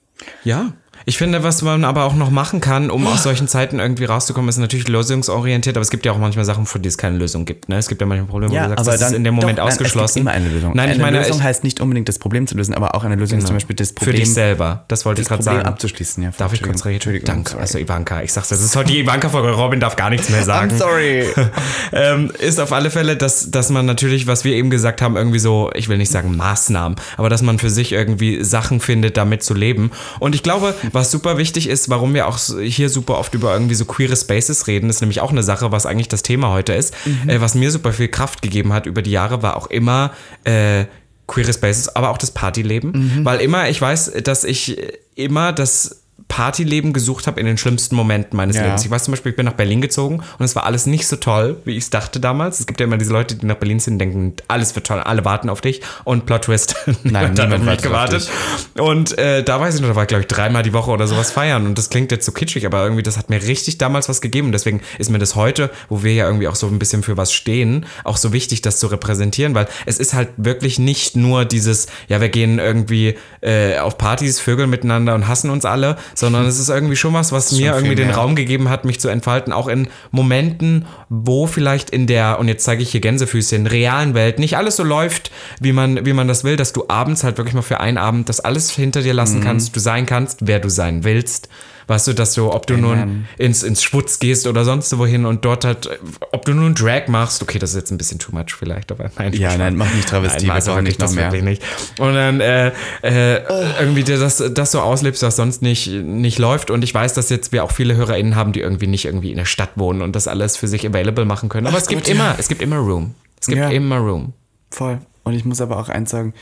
[0.44, 0.74] Ja.
[1.08, 4.50] Ich finde, was man aber auch noch machen kann, um aus solchen Zeiten irgendwie rauszukommen,
[4.50, 7.46] ist natürlich lösungsorientiert, aber es gibt ja auch manchmal Sachen, für die es keine Lösung
[7.46, 7.70] gibt.
[7.70, 7.78] Ne?
[7.78, 9.74] Es gibt ja manchmal Probleme, wo du sagst, das ist in dem Moment doch, nein,
[9.74, 10.04] ausgeschlossen.
[10.04, 10.72] Es gibt immer eine Lösung.
[10.74, 13.04] Nein, ich eine meine, Lösung ich, heißt nicht unbedingt das Problem zu lösen, aber auch
[13.04, 14.16] eine Lösung ist zum Beispiel das für Problem.
[14.16, 14.86] dich selber.
[14.88, 15.62] Das wollte ich gerade sagen.
[15.62, 16.24] abzuschließen.
[16.24, 16.96] Ja, Darf ich kurz reden?
[16.96, 17.26] Entschuldigung.
[17.28, 17.52] Danke.
[17.52, 17.62] sorry.
[17.62, 19.52] Also Ivanka, ich sag's, das ist heute die Ivanka-Folge.
[19.52, 20.72] Robin darf gar nichts mehr sagen.
[20.72, 21.26] I'm sorry.
[21.94, 25.40] ähm, ist auf alle Fälle, dass, dass man natürlich, was wir eben gesagt haben, irgendwie
[25.40, 29.44] so, ich will nicht sagen Maßnahmen, aber dass man für sich irgendwie Sachen findet, damit
[29.44, 29.92] zu leben.
[30.20, 33.76] Und ich glaube, was super wichtig ist, warum wir auch hier super oft über irgendwie
[33.76, 36.94] so queere Spaces reden, ist nämlich auch eine Sache, was eigentlich das Thema heute ist.
[37.28, 40.14] Äh, was mir super viel Kraft gegeben hat über die Jahre, war auch immer
[40.44, 40.86] äh,
[41.28, 42.92] queere Spaces, aber auch das Partyleben.
[43.26, 44.78] Weil immer, ich weiß, dass ich
[45.16, 48.64] immer das Partyleben gesucht habe in den schlimmsten Momenten meines Ja.
[48.64, 48.84] Lebens.
[48.84, 51.16] Ich weiß zum Beispiel, ich bin nach Berlin gezogen und es war alles nicht so
[51.16, 52.60] toll, wie ich es dachte damals.
[52.60, 55.00] Es gibt ja immer diese Leute, die nach Berlin sind und denken, alles wird toll,
[55.00, 56.76] alle warten auf dich und Plot Twist.
[57.04, 58.30] Nein, niemand hat auf gewartet.
[58.78, 61.08] Und äh, da weiß ich noch, da war ich glaube ich dreimal die Woche oder
[61.08, 64.10] sowas feiern und das klingt jetzt so kitschig, aber irgendwie das hat mir richtig damals
[64.10, 64.52] was gegeben.
[64.52, 67.32] Deswegen ist mir das heute, wo wir ja irgendwie auch so ein bisschen für was
[67.34, 71.88] stehen, auch so wichtig, das zu repräsentieren, weil es ist halt wirklich nicht nur dieses,
[72.08, 76.58] ja, wir gehen irgendwie äh, auf Partys, Vögel miteinander und hassen uns alle, sondern es
[76.60, 78.16] ist irgendwie schon was, was mir irgendwie den mehr.
[78.16, 82.64] Raum gegeben hat, mich zu entfalten, auch in Momenten, wo vielleicht in der, und jetzt
[82.64, 86.44] zeige ich hier Gänsefüßchen, realen Welt nicht alles so läuft, wie man, wie man das
[86.44, 89.18] will, dass du abends halt wirklich mal für einen Abend das alles hinter dir Mhm.
[89.18, 91.50] lassen kannst, du sein kannst, wer du sein willst.
[91.88, 95.46] Weißt du, dass du, ob du nun ins, ins Schwutz gehst oder sonst wohin und
[95.46, 95.98] dort halt, äh,
[96.32, 99.12] ob du nun Drag machst, okay, das ist jetzt ein bisschen too much vielleicht, aber
[99.18, 99.34] nein.
[99.34, 101.32] Ja, nein, mach nicht Travestie, brauchen wirklich, nicht noch mehr.
[101.44, 101.62] nicht.
[102.00, 102.72] Und dann äh,
[103.04, 103.42] äh,
[103.80, 106.72] irgendwie dir das, das so auslebst, was sonst nicht, nicht läuft.
[106.72, 109.38] Und ich weiß, dass jetzt wir auch viele HörerInnen haben, die irgendwie nicht irgendwie in
[109.38, 111.68] der Stadt wohnen und das alles für sich available machen können.
[111.68, 112.36] Aber Ach es gibt Gott, immer, ja.
[112.40, 113.14] es gibt immer Room.
[113.40, 113.70] Es gibt Ja.
[113.70, 114.34] immer Room.
[114.72, 115.00] Voll.
[115.24, 116.34] Und ich muss aber auch eins sagen,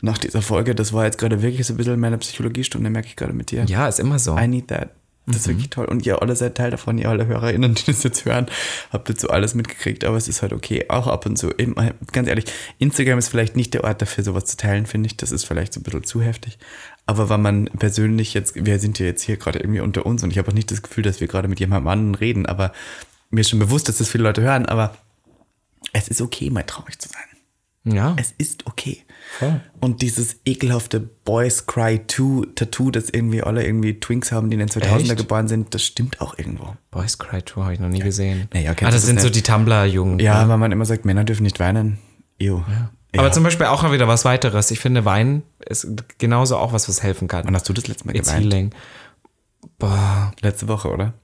[0.00, 3.16] nach dieser Folge, das war jetzt gerade wirklich so ein bisschen meine Psychologiestunde, merke ich
[3.16, 3.64] gerade mit dir.
[3.64, 4.36] Ja, ist immer so.
[4.36, 4.90] I need that.
[5.28, 5.86] Das ist wirklich toll.
[5.86, 8.46] Und ihr alle seid Teil davon, ihr alle HörerInnen, die das jetzt hören,
[8.92, 10.84] habt jetzt so alles mitgekriegt, aber es ist halt okay.
[10.88, 11.50] Auch ab und zu.
[11.58, 11.74] Eben,
[12.12, 12.44] ganz ehrlich,
[12.78, 15.16] Instagram ist vielleicht nicht der Ort dafür, sowas zu teilen, finde ich.
[15.16, 16.58] Das ist vielleicht so ein bisschen zu heftig.
[17.06, 20.30] Aber wenn man persönlich jetzt, wir sind ja jetzt hier gerade irgendwie unter uns und
[20.30, 22.72] ich habe auch nicht das Gefühl, dass wir gerade mit jemandem anderen reden, aber
[23.30, 24.96] mir ist schon bewusst, dass das viele Leute hören, aber
[25.92, 27.35] es ist okay, mal traurig zu sein.
[27.86, 28.14] Ja.
[28.18, 29.04] Es ist okay.
[29.38, 29.60] Voll.
[29.80, 34.60] Und dieses ekelhafte Boys Cry 2 Tattoo, das irgendwie alle irgendwie Twinks haben, die in
[34.60, 35.16] den 2000er Echt?
[35.16, 36.76] geboren sind, das stimmt auch irgendwo.
[36.90, 38.48] Boys Cry 2 habe ich noch nie gesehen.
[38.52, 39.36] Naja, ah, das das sind so nicht?
[39.36, 40.18] die Tumblr-Jungen.
[40.18, 41.98] Ja, weil man immer sagt, Männer dürfen nicht weinen.
[42.40, 42.62] Ew.
[42.68, 42.90] Ja.
[43.18, 44.70] Aber zum Beispiel auch noch wieder was weiteres.
[44.70, 45.86] Ich finde, Wein ist
[46.18, 47.44] genauso auch was, was helfen kann.
[47.46, 48.44] Wann hast du das letzte Mal It's geweint?
[48.44, 48.70] healing.
[49.78, 51.14] Boah, Letzte Woche, oder?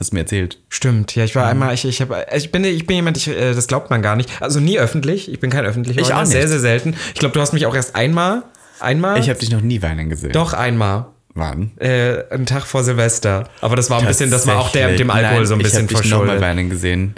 [0.00, 0.58] Hast du mir erzählt.
[0.70, 1.14] stimmt.
[1.14, 3.66] Ja, ich war einmal, ich, ich, hab, ich, bin, ich bin jemand, ich, äh, das
[3.66, 4.30] glaubt man gar nicht.
[4.40, 5.30] Also nie öffentlich.
[5.30, 6.00] Ich bin kein öffentlicher.
[6.00, 6.30] Ich auch nicht.
[6.30, 6.96] Sehr, sehr selten.
[7.12, 8.42] Ich glaube, du hast mich auch erst einmal.
[8.80, 9.20] Einmal?
[9.20, 10.32] Ich habe dich noch nie weinen gesehen.
[10.32, 11.06] Doch, einmal.
[11.34, 11.72] Wann?
[11.78, 13.48] Äh, einen Tag vor Silvester.
[13.60, 15.10] Aber das war ein bisschen, das war auch der mit dem.
[15.10, 16.48] Alkohol so ein Nein, bisschen ich hab dich noch mal verschuldet.
[16.48, 17.14] weinen gesehen,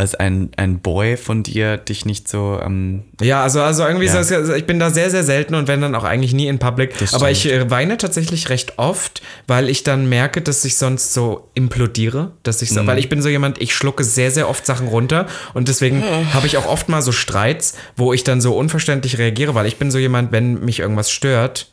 [0.00, 4.18] als ein, ein Boy von dir dich nicht so ähm, Ja, also, also irgendwie Ja.
[4.18, 6.46] ist das, ja- ich bin da sehr, sehr selten und wenn dann auch eigentlich nie
[6.48, 6.98] in Public.
[6.98, 11.12] Das Aber ich äh, weine tatsächlich recht oft, weil ich dann merke, dass ich sonst
[11.14, 12.32] so implodiere.
[12.42, 12.64] Dass Mhm.
[12.64, 15.68] ich so, weil ich bin so jemand, ich schlucke sehr, sehr oft Sachen runter und
[15.68, 19.66] deswegen habe ich auch oft mal so Streits, wo ich dann so unverständlich reagiere, weil
[19.66, 21.68] ich bin so jemand, wenn mich irgendwas stört,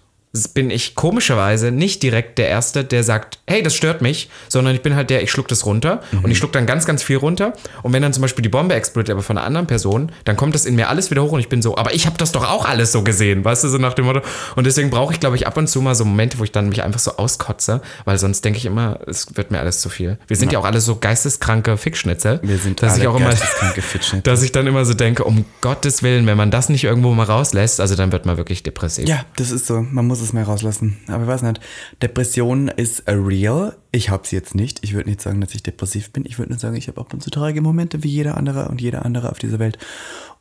[0.53, 4.81] bin ich komischerweise nicht direkt der Erste, der sagt, hey, das stört mich, sondern ich
[4.81, 7.53] bin halt der, ich schluck das runter und ich schluck dann ganz, ganz viel runter.
[7.81, 10.53] Und wenn dann zum Beispiel die Bombe explodiert, aber von einer anderen Person, dann kommt
[10.53, 12.47] das in mir alles wieder hoch und ich bin so, aber ich habe das doch
[12.47, 14.21] auch alles so gesehen, weißt du, so nach dem Motto.
[14.55, 16.69] Und deswegen brauche ich, glaube ich, ab und zu mal so Momente, wo ich dann
[16.69, 20.19] mich einfach so auskotze, weil sonst denke ich immer, es wird mir alles zu viel.
[20.27, 22.39] Wir sind ja, auch alle so geisteskranke Fickschnitzel.
[22.43, 24.21] Wir sind dass alle ich auch immer, geisteskranke Fickschnitzel.
[24.23, 27.23] dass ich dann immer so denke, um Gottes Willen, wenn man das nicht irgendwo mal
[27.23, 29.07] rauslässt, also dann wird man wirklich depressiv.
[29.07, 29.81] Ja, das ist so.
[29.81, 30.97] Man muss es mal rauslassen.
[31.07, 31.59] Aber ich weiß nicht.
[32.01, 33.75] Depression ist real.
[33.91, 34.83] Ich habe sie jetzt nicht.
[34.83, 36.25] Ich würde nicht sagen, dass ich depressiv bin.
[36.25, 38.81] Ich würde nur sagen, ich habe ab und zu traurige Momente, wie jeder andere und
[38.81, 39.77] jeder andere auf dieser Welt.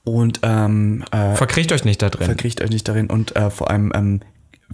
[0.04, 2.26] Und ähm, äh, Verkriecht euch nicht da drin.
[2.26, 4.20] verkriecht euch nicht darin und äh, vor allem ähm,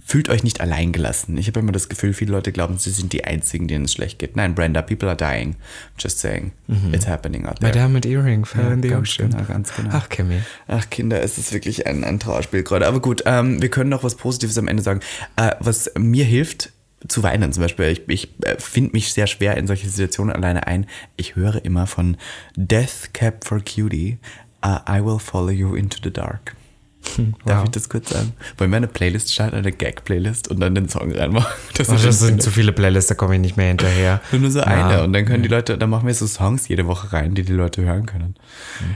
[0.03, 1.37] fühlt euch nicht alleingelassen.
[1.37, 4.19] Ich habe immer das Gefühl, viele Leute glauben, sie sind die Einzigen, denen es schlecht
[4.19, 4.35] geht.
[4.35, 5.55] Nein, Brenda, people are dying.
[5.99, 6.51] Just saying.
[6.91, 7.71] It's happening out there.
[7.71, 9.29] Madame mit Earring fell Ja, in the ocean.
[9.29, 9.89] genau, ganz genau.
[9.93, 10.41] Ach, Kimmy.
[10.67, 12.87] Ach Kinder, es ist wirklich ein, ein Trauerspiel gerade.
[12.87, 14.99] Aber gut, ähm, wir können noch was Positives am Ende sagen.
[15.35, 16.71] Äh, was mir hilft,
[17.07, 17.85] zu weinen zum Beispiel.
[17.87, 20.87] Ich, ich äh, finde mich sehr schwer in solche Situationen alleine ein.
[21.17, 22.17] Ich höre immer von
[22.55, 24.17] Death Cap for Cutie,
[24.65, 26.55] uh, I will follow you into the dark.
[27.45, 27.63] Darf wow.
[27.65, 28.33] ich das kurz sagen?
[28.57, 31.51] Wollen wir eine Playlist starten, eine Gag-Playlist und dann den Song reinmachen?
[31.77, 34.21] Das Oh, das sind zu viele Playlists, da komme ich nicht mehr hinterher.
[34.31, 34.65] nur so Ja.
[34.65, 35.03] eine.
[35.03, 37.53] Und dann können die Leute, dann machen wir so Songs jede Woche rein, die die
[37.53, 38.35] Leute hören können.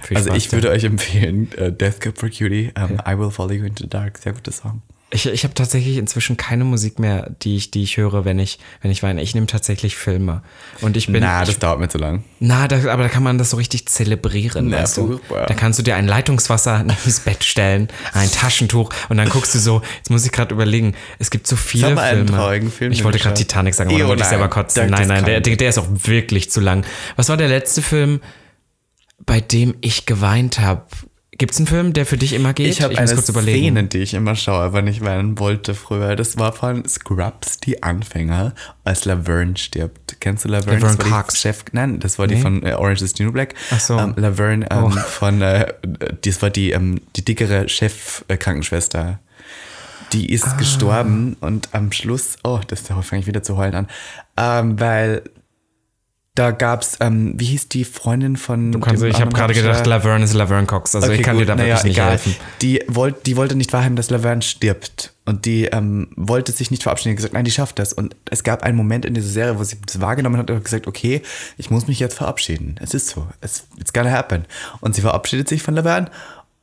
[0.03, 3.31] Viel Also Spaß ich würde euch empfehlen, äh, Death Cup for Cutie, ähm, I Will
[3.31, 4.81] Follow You into the Dark, sehr guter Song.
[5.17, 8.59] Ich, ich habe tatsächlich inzwischen keine Musik mehr, die ich, die ich höre, wenn ich,
[8.83, 9.23] wenn ich weine.
[9.23, 10.43] Ich nehme tatsächlich Filme.
[10.81, 11.23] Und ich bin.
[11.23, 12.23] Na, das ich, dauert mir zu lang.
[12.39, 14.67] na da, aber da kann man das so richtig zelebrieren.
[14.67, 15.19] Na, weißt du?
[15.29, 19.59] Da kannst du dir ein Leitungswasser ins Bett stellen, ein Taschentuch und dann guckst du
[19.59, 22.39] so, jetzt muss ich gerade überlegen, es gibt so viele mal einen Filme.
[22.39, 23.33] traurigen Film, ich wollte gerade.
[23.33, 24.39] Titanic sagen, aber dann wollte ich nein.
[24.39, 24.91] selber kotzen.
[24.91, 26.85] Das Nein, nein, der, der ist auch wirklich zu lang.
[27.15, 28.21] Was war der letzte Film,
[29.25, 30.85] bei dem ich geweint habe?
[31.37, 32.67] Gibt es einen Film, der für dich immer geht?
[32.67, 33.59] Ich habe eine kurz überlegen.
[33.75, 36.15] Szene, die ich immer schaue, wenn ich weinen wollte früher.
[36.15, 40.19] Das war von Scrubs, die Anfänger, als Laverne stirbt.
[40.19, 40.79] Kennst du Laverne?
[40.79, 41.33] Laverne das Cox.
[41.35, 42.41] die Chef, nein, das war die Nee.
[42.41, 43.53] von äh, Orange is the New Black.
[43.71, 43.97] Ach so.
[43.99, 44.89] Ähm, Laverne ähm, Oh.
[44.89, 45.73] von, äh,
[46.23, 49.19] das war die, ähm, die dickere Chef-Krankenschwester.
[50.13, 50.55] Die ist Ah.
[50.57, 53.87] gestorben und am Schluss, oh, das da fange ich wieder zu heulen an,
[54.37, 55.21] ähm, weil
[56.37, 59.85] da gab's, ähm, wie hieß die Freundin von Du kannst, ich habe gerade gedacht?
[59.87, 60.93] Laverne ist Laverne Cox.
[60.95, 62.11] Also ich Okay, kann gut, dir da naja, wirklich nicht egal.
[62.11, 62.35] helfen.
[62.61, 65.13] Die, wollt, die wollte nicht wahrhaben, dass Laverne stirbt.
[65.25, 67.09] Und die ähm, wollte sich nicht verabschieden.
[67.09, 67.91] Die hat gesagt, nein, die schafft das.
[67.91, 70.87] Und es gab einen Moment in dieser Serie, wo sie das wahrgenommen hat und gesagt,
[70.87, 71.21] okay,
[71.57, 72.75] ich muss mich jetzt verabschieden.
[72.81, 73.27] Es ist so.
[73.43, 74.45] It's, it's gonna happen.
[74.79, 76.09] Und sie verabschiedet sich von Laverne.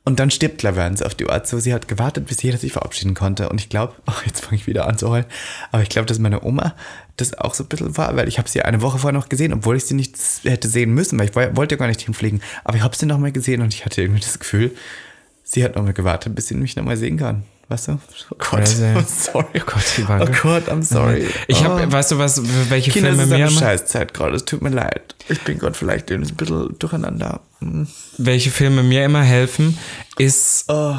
[0.07, 1.59] Und dann stirbt Laverne auf die Art so.
[1.59, 3.49] Sie hat gewartet, bis jeder sich verabschieden konnte.
[3.49, 5.25] Und ich glaube, oh, jetzt fange ich wieder an zu heulen.
[5.71, 6.75] Aber ich glaube, dass meine Oma
[7.17, 9.53] das auch so ein bisschen war, weil ich habe sie eine Woche vorher noch gesehen,
[9.53, 12.41] obwohl ich sie nicht hätte sehen müssen, weil ich woll- wollte ja gar nicht hinfliegen.
[12.63, 14.71] Aber ich habe sie noch mal gesehen und ich hatte irgendwie das Gefühl,
[15.43, 17.43] sie hat noch mal gewartet, bis sie mich noch mal sehen kann.
[17.67, 17.93] Weißt du?
[17.93, 17.97] Oh
[18.29, 18.83] Gott, Crazy.
[18.83, 19.45] I'm sorry.
[19.55, 20.25] Oh Gott, Ivanka.
[20.29, 21.27] oh Gott, I'm sorry.
[21.47, 21.91] Ich habe, oh.
[21.91, 22.39] weißt du was,
[22.69, 25.15] welche Kinder, Filme eine immer, Scheißzeit gerade, es tut mir leid.
[25.29, 27.41] Ich bin gerade vielleicht ein bisschen durcheinander.
[27.59, 27.87] Hm.
[28.19, 29.77] welche Filme mir immer helfen,
[30.19, 30.95] ist Oh.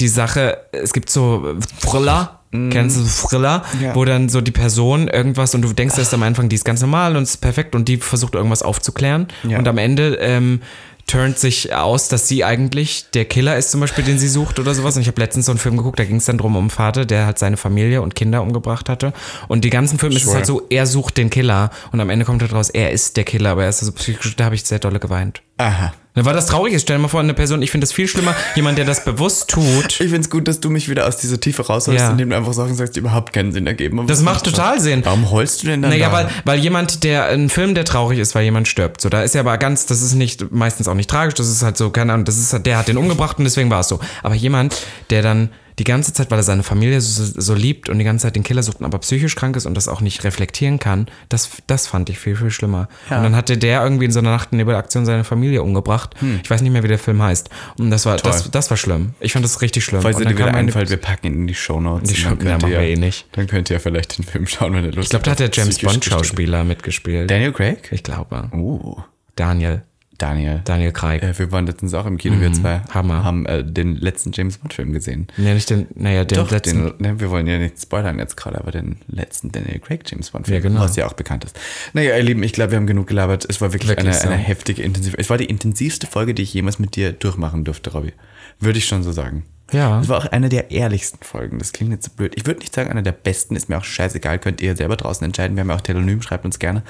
[0.00, 3.64] die Sache, es gibt so Thriller, kennst du Thriller.
[3.80, 3.94] Ja.
[3.94, 6.80] wo dann so die Person irgendwas und du denkst erst am Anfang, die ist ganz
[6.80, 9.58] normal und ist perfekt und die versucht irgendwas aufzuklären Ja.
[9.58, 10.60] und am Ende ähm,
[11.06, 14.74] turnt sich aus, dass sie eigentlich der Killer ist zum Beispiel, den sie sucht oder
[14.74, 14.94] sowas.
[14.94, 17.04] Und ich habe letztens so einen Film geguckt, da ging es dann drum um Vater,
[17.04, 19.12] der halt seine Familie und Kinder umgebracht hatte.
[19.48, 20.36] Und die ganzen Filme ist es Sure.
[20.36, 23.24] halt so, er sucht den Killer und am Ende kommt halt raus, er ist der
[23.24, 25.42] Killer, aber er ist so psychisch, da habe ich sehr dolle geweint.
[25.58, 25.92] Aha.
[26.20, 26.82] Na, weil das traurig ist.
[26.82, 29.48] Stell dir mal vor, eine Person, ich finde das viel schlimmer, jemand, der das bewusst
[29.48, 29.86] tut.
[29.86, 32.10] Ich finde es gut, dass du mich wieder aus dieser Tiefe rausholst, Ja.
[32.10, 34.06] indem du einfach Sachen sagst, die überhaupt keinen Sinn ergeben.
[34.06, 35.00] Das was macht total Sinn.
[35.02, 36.12] Warum heulst du denn dann Naja, da?
[36.12, 39.00] weil, weil jemand, der, ein Film, der traurig ist, weil jemand stirbt.
[39.00, 41.62] So, da ist ja aber ganz, das ist nicht, meistens auch nicht tragisch, das ist
[41.62, 43.88] halt so, keine Ahnung, das ist, halt- der hat den umgebracht und deswegen war es
[43.88, 43.98] so.
[44.22, 44.76] Aber jemand,
[45.08, 45.48] der dann
[45.80, 48.42] die ganze Zeit, weil er seine Familie so, so liebt und die ganze Zeit den
[48.42, 51.86] Killer sucht, und aber psychisch krank ist und das auch nicht reflektieren kann, das, das
[51.86, 52.90] fand ich viel, viel schlimmer.
[53.08, 56.14] Und dann hatte der irgendwie in so einer Nacht-Nebel-Aktion seine Familie umgebracht.
[56.20, 56.40] Hm.
[56.44, 57.48] Ich weiß nicht mehr, wie der Film heißt.
[57.78, 59.14] Und das war, das, das war schlimm.
[59.20, 60.02] Ich fand das richtig schlimm.
[60.02, 62.10] Falls dir wieder einfällt, wir packen ihn in die Shownotes.
[62.10, 63.26] Die Show- ja, machen wir eh nicht.
[63.32, 65.40] Dann könnt ihr ja vielleicht den Film schauen, wenn ihr Lust ich glaube, da hat
[65.40, 67.30] der James Bond-Schauspieler mitgespielt.
[67.30, 67.88] Daniel Craig?
[67.90, 68.50] Ich glaube.
[68.52, 68.98] Uh,
[69.34, 69.82] Daniel.
[70.20, 70.60] Daniel.
[70.64, 71.22] Daniel Craig.
[71.22, 72.94] Äh, wir waren letztens auch im Kino, wir zwei Mhm.
[72.94, 73.24] Hammer.
[73.24, 75.26] haben äh, den letzten James Bond-Film gesehen.
[75.36, 76.84] Ja, nicht den, naja, den Doch, letzten.
[76.84, 80.30] den, ne, wir wollen ja nicht spoilern jetzt gerade, aber den letzten Daniel Craig James
[80.30, 80.80] Bond-Film, Ja, genau.
[80.80, 81.58] was ja auch bekannt ist.
[81.92, 83.46] Naja, ihr Lieben, ich glaube, wir haben genug gelabert.
[83.48, 84.28] Es war wirklich, Wirklich eine, so.
[84.28, 85.16] eine heftige, intensive.
[85.18, 88.12] Es war die intensivste Folge, die ich jemals mit dir durchmachen durfte, Robby.
[88.58, 89.44] Würde ich schon so sagen.
[89.72, 90.00] Ja.
[90.00, 91.58] Es war auch eine der ehrlichsten Folgen.
[91.58, 92.32] Das klingt jetzt so blöd.
[92.36, 95.24] Ich würde nicht sagen, eine der besten, ist mir auch scheißegal, könnt ihr selber draußen
[95.24, 95.56] entscheiden.
[95.56, 96.82] Wir haben ja auch Telonym, schreibt uns gerne.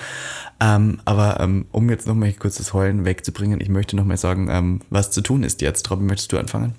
[0.61, 4.81] Ähm, aber ähm, um jetzt nochmal kurz das Heulen wegzubringen, ich möchte nochmal sagen, ähm,
[4.91, 5.91] was zu tun ist jetzt.
[5.91, 6.75] Robby, möchtest du anfangen?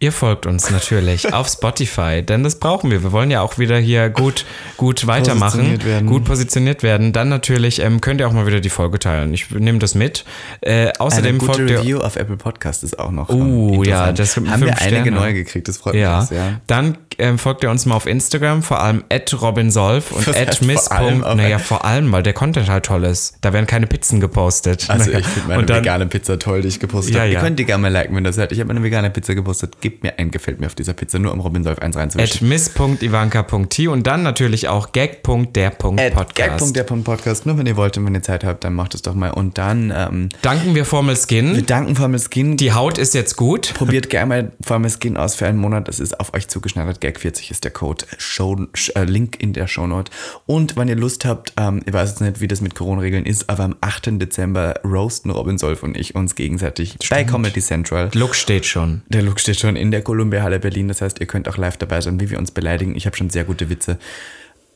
[0.00, 3.02] Ihr folgt uns natürlich auf Spotify, denn das brauchen wir.
[3.02, 4.44] Wir wollen ja auch wieder hier gut,
[4.76, 7.12] gut weitermachen, Positioniert gut positioniert werden.
[7.12, 9.32] Dann natürlich ähm, könnt ihr auch mal wieder die Folge teilen.
[9.34, 10.24] Ich nehme das mit.
[10.60, 11.78] Äh, außerdem Eine gute folgt ihr.
[11.80, 13.28] Review auf Apple Podcast ist auch noch.
[13.28, 15.10] Oh, ähm, ja, das haben wir einige Sterne.
[15.10, 15.68] neue gekriegt.
[15.68, 16.20] Das freut Ja.
[16.20, 16.60] mich sehr.
[16.66, 20.88] dann ähm, folgt ihr uns mal auf Instagram, vor allem at robinsolf und at miss.
[20.88, 23.36] vor allem, aber- Naja, vor allem, weil der Content halt toll ist.
[23.40, 24.88] Da werden keine Pizzen gepostet.
[24.88, 25.18] Also Naja.
[25.20, 27.30] ich finde meine dann- vegane Pizza toll, die ich gepostet Ja, habe.
[27.30, 27.40] Ihr ja.
[27.40, 28.52] könnt die gerne mal liken, wenn das hört.
[28.52, 29.80] Ich habe eine vegane Pizza gepostet.
[29.80, 32.48] Gebt mir ein Gefällt mir auf dieser Pizza, nur um Robin Solf 1 At reinzuwischen.
[32.48, 36.34] miss.ivanka.t und dann natürlich auch gag.der.podcast.
[36.34, 37.46] Gag.der.podcast.
[37.46, 39.30] Nur wenn ihr wollt und wenn ihr Zeit habt, dann macht es doch mal.
[39.30, 41.64] Und dann ähm, Danken wir Formel wir Skin.
[41.66, 42.56] danken Formel Skin.
[42.56, 43.74] Die Haut ist jetzt gut.
[43.74, 45.88] Probiert gerne mal Formel Skin aus für einen Monat.
[45.88, 47.00] Das ist auf euch zugeschneidert.
[47.04, 48.06] Gag40 ist der Code.
[48.18, 50.10] Show, äh, Link in der Shownote.
[50.46, 53.48] Und wenn ihr Lust habt, ähm, ich weiß jetzt nicht, wie das mit Corona-Regeln ist,
[53.50, 54.18] aber am 8.
[54.18, 58.10] Dezember roasten Robin Solf und ich uns gegenseitig bei Comedy Central.
[58.14, 59.02] Look steht schon.
[59.08, 60.88] Der Look steht schon in der Columbia Halle Berlin.
[60.88, 62.94] Das heißt, ihr könnt auch live dabei sein, wie wir uns beleidigen.
[62.96, 63.98] Ich habe schon sehr gute Witze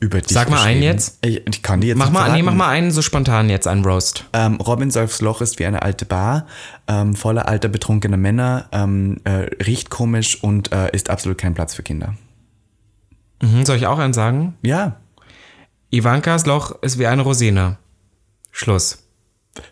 [0.01, 1.19] über dich Sag mal einen jetzt.
[1.25, 3.85] Ich, ich kann die jetzt Mach mal, nee, mach mal einen so spontan jetzt, einen
[3.85, 4.25] Roast.
[4.33, 6.47] Ähm, Robin Solfs Loch ist wie eine alte Bar,
[6.87, 11.75] ähm, voller alter betrunkener Männer, ähm, äh, riecht komisch und äh, ist absolut kein Platz
[11.75, 12.15] für Kinder.
[13.43, 14.55] Mhm, soll ich auch einen sagen?
[14.63, 14.97] Ja,
[15.91, 17.79] Ivankas Loch ist wie eine Rosine.
[18.51, 19.05] Schluss.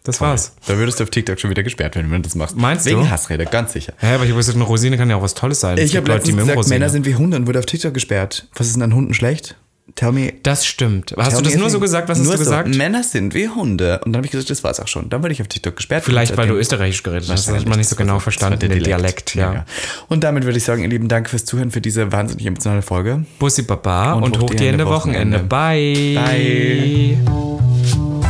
[0.03, 0.57] Das war's.
[0.67, 2.57] da würdest du auf TikTok schon wieder gesperrt werden, wenn du das machst.
[2.57, 3.11] Meinst Wegen du?
[3.11, 3.93] Hassrede, ganz sicher.
[3.99, 5.79] Hä, aber ich habe gesagt, eine Rosine kann ja auch was Tolles sein.
[5.79, 6.69] Ich habe Leute, die gesagt.
[6.69, 8.49] Männer sind wie Hunde und wurde auf TikTok gesperrt.
[8.57, 9.57] Was ist denn an Hunden schlecht?
[9.95, 10.33] Tell me.
[10.43, 11.15] Das stimmt.
[11.17, 12.09] Hast du das nur so gesagt?
[12.09, 12.71] Was hast nur du gesagt?
[12.73, 14.01] So, Männer sind wie Hunde.
[14.05, 15.09] Und dann habe ich gesagt, das war's auch schon.
[15.09, 16.05] Dann wurde ich auf TikTok gesperrt.
[16.05, 17.49] Vielleicht, weil du österreichisch geredet hast.
[17.49, 19.35] Das hat man nicht so war genau war verstanden, den Dialekt.
[19.35, 19.65] ja.
[20.09, 23.25] Und damit würde ich sagen, ihr Lieben, danke fürs Zuhören für diese wahnsinnig emotionale Folge.
[23.39, 25.49] Bussi Baba Und und, hoch die Hände Wochenende.
[25.49, 26.19] Wochenende.
[26.19, 27.19] Bye.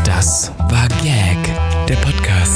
[0.04, 1.38] Das war Gag.
[1.88, 2.55] Der Podcast.